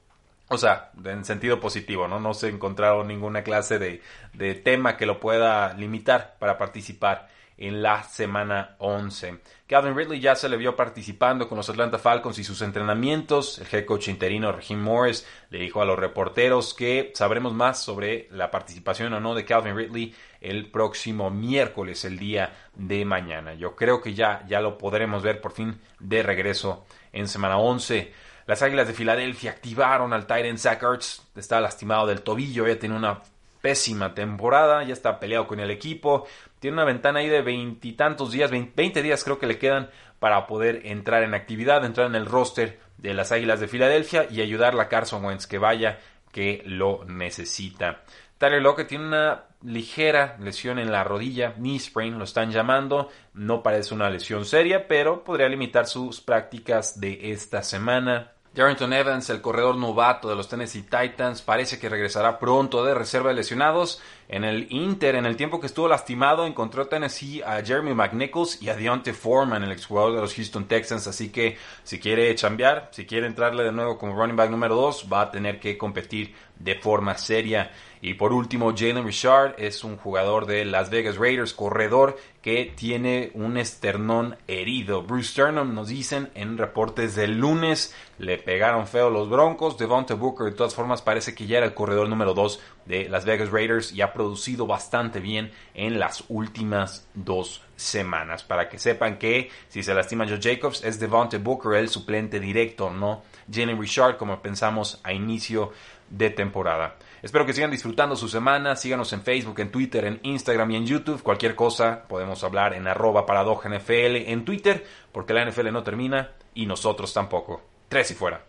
O 0.49 0.57
sea, 0.57 0.91
en 1.05 1.25
sentido 1.25 1.59
positivo, 1.59 2.07
¿no? 2.07 2.19
No 2.19 2.33
se 2.33 2.49
encontraron 2.49 3.07
ninguna 3.07 3.43
clase 3.43 3.77
de, 3.77 4.01
de 4.33 4.55
tema 4.55 4.97
que 4.97 5.05
lo 5.05 5.19
pueda 5.19 5.73
limitar 5.73 6.35
para 6.39 6.57
participar 6.57 7.29
en 7.59 7.83
la 7.83 8.03
semana 8.03 8.75
11. 8.79 9.39
Calvin 9.67 9.95
Ridley 9.95 10.21
ya 10.21 10.35
se 10.35 10.47
le 10.47 10.55
vio 10.55 10.77
participando 10.77 11.49
con 11.49 11.57
los 11.57 11.69
Atlanta 11.69 11.99
Falcons 11.99 12.39
y 12.39 12.43
sus 12.45 12.61
entrenamientos. 12.61 13.59
El 13.59 13.67
head 13.71 13.85
coach 13.85 14.07
interino 14.07 14.51
Raheem 14.53 14.81
Morris 14.81 15.27
le 15.49 15.59
dijo 15.59 15.81
a 15.81 15.85
los 15.85 15.99
reporteros 15.99 16.73
que 16.73 17.11
sabremos 17.13 17.53
más 17.53 17.83
sobre 17.83 18.29
la 18.31 18.49
participación 18.49 19.13
o 19.13 19.19
no 19.19 19.35
de 19.35 19.43
Calvin 19.43 19.75
Ridley 19.75 20.15
el 20.39 20.71
próximo 20.71 21.29
miércoles, 21.29 22.05
el 22.05 22.17
día 22.17 22.55
de 22.75 23.03
mañana. 23.03 23.53
Yo 23.55 23.75
creo 23.75 24.01
que 24.01 24.13
ya, 24.13 24.45
ya 24.47 24.61
lo 24.61 24.77
podremos 24.77 25.21
ver 25.21 25.41
por 25.41 25.51
fin 25.51 25.81
de 25.99 26.23
regreso 26.23 26.85
en 27.11 27.27
semana 27.27 27.57
11. 27.57 28.28
Las 28.49 28.63
Águilas 28.63 28.87
de 28.87 28.95
Filadelfia 28.95 29.51
activaron 29.51 30.11
al 30.11 30.25
Titan 30.25 30.57
Zach 30.57 30.81
Ertz. 30.81 31.21
Está 31.35 31.61
lastimado 31.61 32.07
del 32.07 32.23
tobillo, 32.23 32.65
ya 32.65 32.79
tiene 32.79 32.95
una 32.95 33.21
pésima 33.61 34.15
temporada, 34.15 34.83
ya 34.83 34.93
está 34.93 35.19
peleado 35.19 35.45
con 35.45 35.59
el 35.59 35.69
equipo. 35.69 36.25
Tiene 36.57 36.73
una 36.73 36.83
ventana 36.83 37.19
ahí 37.19 37.29
de 37.29 37.43
veintitantos 37.43 38.31
días, 38.31 38.49
veinte 38.49 39.03
días 39.03 39.23
creo 39.23 39.37
que 39.37 39.45
le 39.45 39.59
quedan 39.59 39.91
para 40.17 40.47
poder 40.47 40.87
entrar 40.87 41.21
en 41.21 41.35
actividad, 41.35 41.85
entrar 41.85 42.07
en 42.07 42.15
el 42.15 42.25
roster 42.25 42.79
de 42.97 43.13
las 43.13 43.31
Águilas 43.31 43.59
de 43.59 43.67
Filadelfia 43.67 44.25
y 44.31 44.41
ayudar 44.41 44.79
a 44.79 44.89
Carson 44.89 45.23
Wentz 45.23 45.45
que 45.45 45.59
vaya 45.59 45.99
que 46.31 46.63
lo 46.65 47.05
necesita. 47.05 48.01
Tyler 48.39 48.63
Lockett 48.63 48.87
tiene 48.87 49.09
una 49.09 49.43
ligera 49.61 50.37
lesión 50.39 50.79
en 50.79 50.91
la 50.91 51.03
rodilla, 51.03 51.53
knee 51.53 51.77
sprain 51.77 52.17
lo 52.17 52.23
están 52.23 52.49
llamando, 52.51 53.11
no 53.35 53.61
parece 53.61 53.93
una 53.93 54.09
lesión 54.09 54.43
seria, 54.43 54.87
pero 54.87 55.23
podría 55.23 55.49
limitar 55.49 55.85
sus 55.85 56.19
prácticas 56.19 56.99
de 56.99 57.31
esta 57.31 57.61
semana. 57.61 58.31
Darrington 58.53 58.93
Evans, 58.93 59.29
el 59.29 59.41
corredor 59.41 59.75
novato 59.75 60.27
de 60.27 60.35
los 60.35 60.47
Tennessee 60.47 60.81
Titans, 60.81 61.41
parece 61.41 61.79
que 61.79 61.87
regresará 61.87 62.39
pronto 62.39 62.83
de 62.83 62.95
reserva 62.95 63.29
de 63.29 63.35
lesionados. 63.35 64.01
En 64.31 64.43
el 64.43 64.67
Inter, 64.69 65.15
en 65.15 65.25
el 65.25 65.35
tiempo 65.35 65.59
que 65.59 65.65
estuvo 65.65 65.87
lastimado, 65.87 66.45
encontró 66.45 66.85
Tennessee 66.85 67.41
a 67.41 67.65
Jeremy 67.65 67.95
McNichols 67.95 68.61
y 68.61 68.69
a 68.69 68.75
Deontay 68.75 69.13
Foreman, 69.13 69.63
el 69.63 69.71
exjugador 69.71 70.13
de 70.13 70.21
los 70.21 70.35
Houston 70.35 70.67
Texans. 70.67 71.07
Así 71.07 71.29
que 71.29 71.57
si 71.83 71.99
quiere 71.99 72.35
chambear, 72.35 72.89
si 72.91 73.07
quiere 73.07 73.25
entrarle 73.25 73.63
de 73.63 73.71
nuevo 73.71 73.97
como 73.97 74.13
running 74.13 74.35
back 74.35 74.51
número 74.51 74.75
2, 74.75 75.07
va 75.11 75.21
a 75.21 75.31
tener 75.31 75.59
que 75.59 75.79
competir 75.79 76.35
de 76.59 76.75
forma 76.75 77.17
seria. 77.17 77.71
Y 78.01 78.13
por 78.13 78.31
último, 78.31 78.73
Jalen 78.75 79.05
Richard 79.05 79.55
es 79.57 79.83
un 79.83 79.97
jugador 79.97 80.45
de 80.45 80.63
Las 80.63 80.89
Vegas 80.89 81.17
Raiders, 81.17 81.53
corredor 81.53 82.17
que 82.41 82.71
tiene 82.73 83.31
un 83.33 83.57
esternón 83.57 84.37
herido. 84.47 85.03
Bruce 85.03 85.31
Sternum 85.31 85.73
nos 85.73 85.89
dicen 85.89 86.29
en 86.35 86.57
reportes 86.57 87.15
del 87.15 87.37
lunes, 87.37 87.93
le 88.17 88.37
pegaron 88.37 88.87
feo 88.87 89.09
los 89.09 89.29
Broncos. 89.29 89.77
Devonta 89.77 90.13
Booker 90.13 90.45
de 90.45 90.55
todas 90.55 90.75
formas 90.75 91.01
parece 91.01 91.35
que 91.35 91.45
ya 91.45 91.57
era 91.57 91.65
el 91.65 91.73
corredor 91.73 92.07
número 92.07 92.33
2 92.33 92.61
de 92.85 93.09
Las 93.09 93.25
Vegas 93.25 93.51
Raiders 93.51 93.91
y 93.91 94.01
ha 94.01 94.13
producido 94.19 94.67
bastante 94.67 95.21
bien 95.21 95.49
en 95.73 95.97
las 95.97 96.25
últimas 96.27 97.07
dos 97.13 97.61
semanas. 97.77 98.43
Para 98.43 98.67
que 98.67 98.77
sepan 98.77 99.17
que 99.17 99.49
si 99.69 99.81
se 99.81 99.93
lastima 99.93 100.27
Joe 100.27 100.41
Jacobs 100.41 100.83
es 100.83 100.99
Devonta 100.99 101.37
Booker 101.37 101.75
el 101.75 101.87
suplente 101.87 102.37
directo, 102.41 102.89
no 102.89 103.21
Jalen 103.49 103.79
Richard 103.79 104.17
como 104.17 104.41
pensamos 104.41 104.99
a 105.05 105.13
inicio 105.13 105.71
de 106.09 106.31
temporada. 106.31 106.97
Espero 107.21 107.45
que 107.45 107.53
sigan 107.53 107.71
disfrutando 107.71 108.17
su 108.17 108.27
semana. 108.27 108.75
Síganos 108.75 109.13
en 109.13 109.21
Facebook, 109.21 109.61
en 109.61 109.71
Twitter, 109.71 110.03
en 110.03 110.19
Instagram 110.23 110.71
y 110.71 110.75
en 110.75 110.85
YouTube. 110.85 111.23
Cualquier 111.23 111.55
cosa 111.55 112.03
podemos 112.09 112.43
hablar 112.43 112.73
en 112.73 112.89
arroba 112.89 113.25
paradoja 113.25 113.69
NFL 113.69 114.27
en 114.27 114.43
Twitter, 114.43 114.85
porque 115.13 115.33
la 115.33 115.45
NFL 115.45 115.71
no 115.71 115.83
termina 115.83 116.31
y 116.53 116.65
nosotros 116.65 117.13
tampoco. 117.13 117.61
Tres 117.87 118.11
y 118.11 118.15
fuera. 118.15 118.48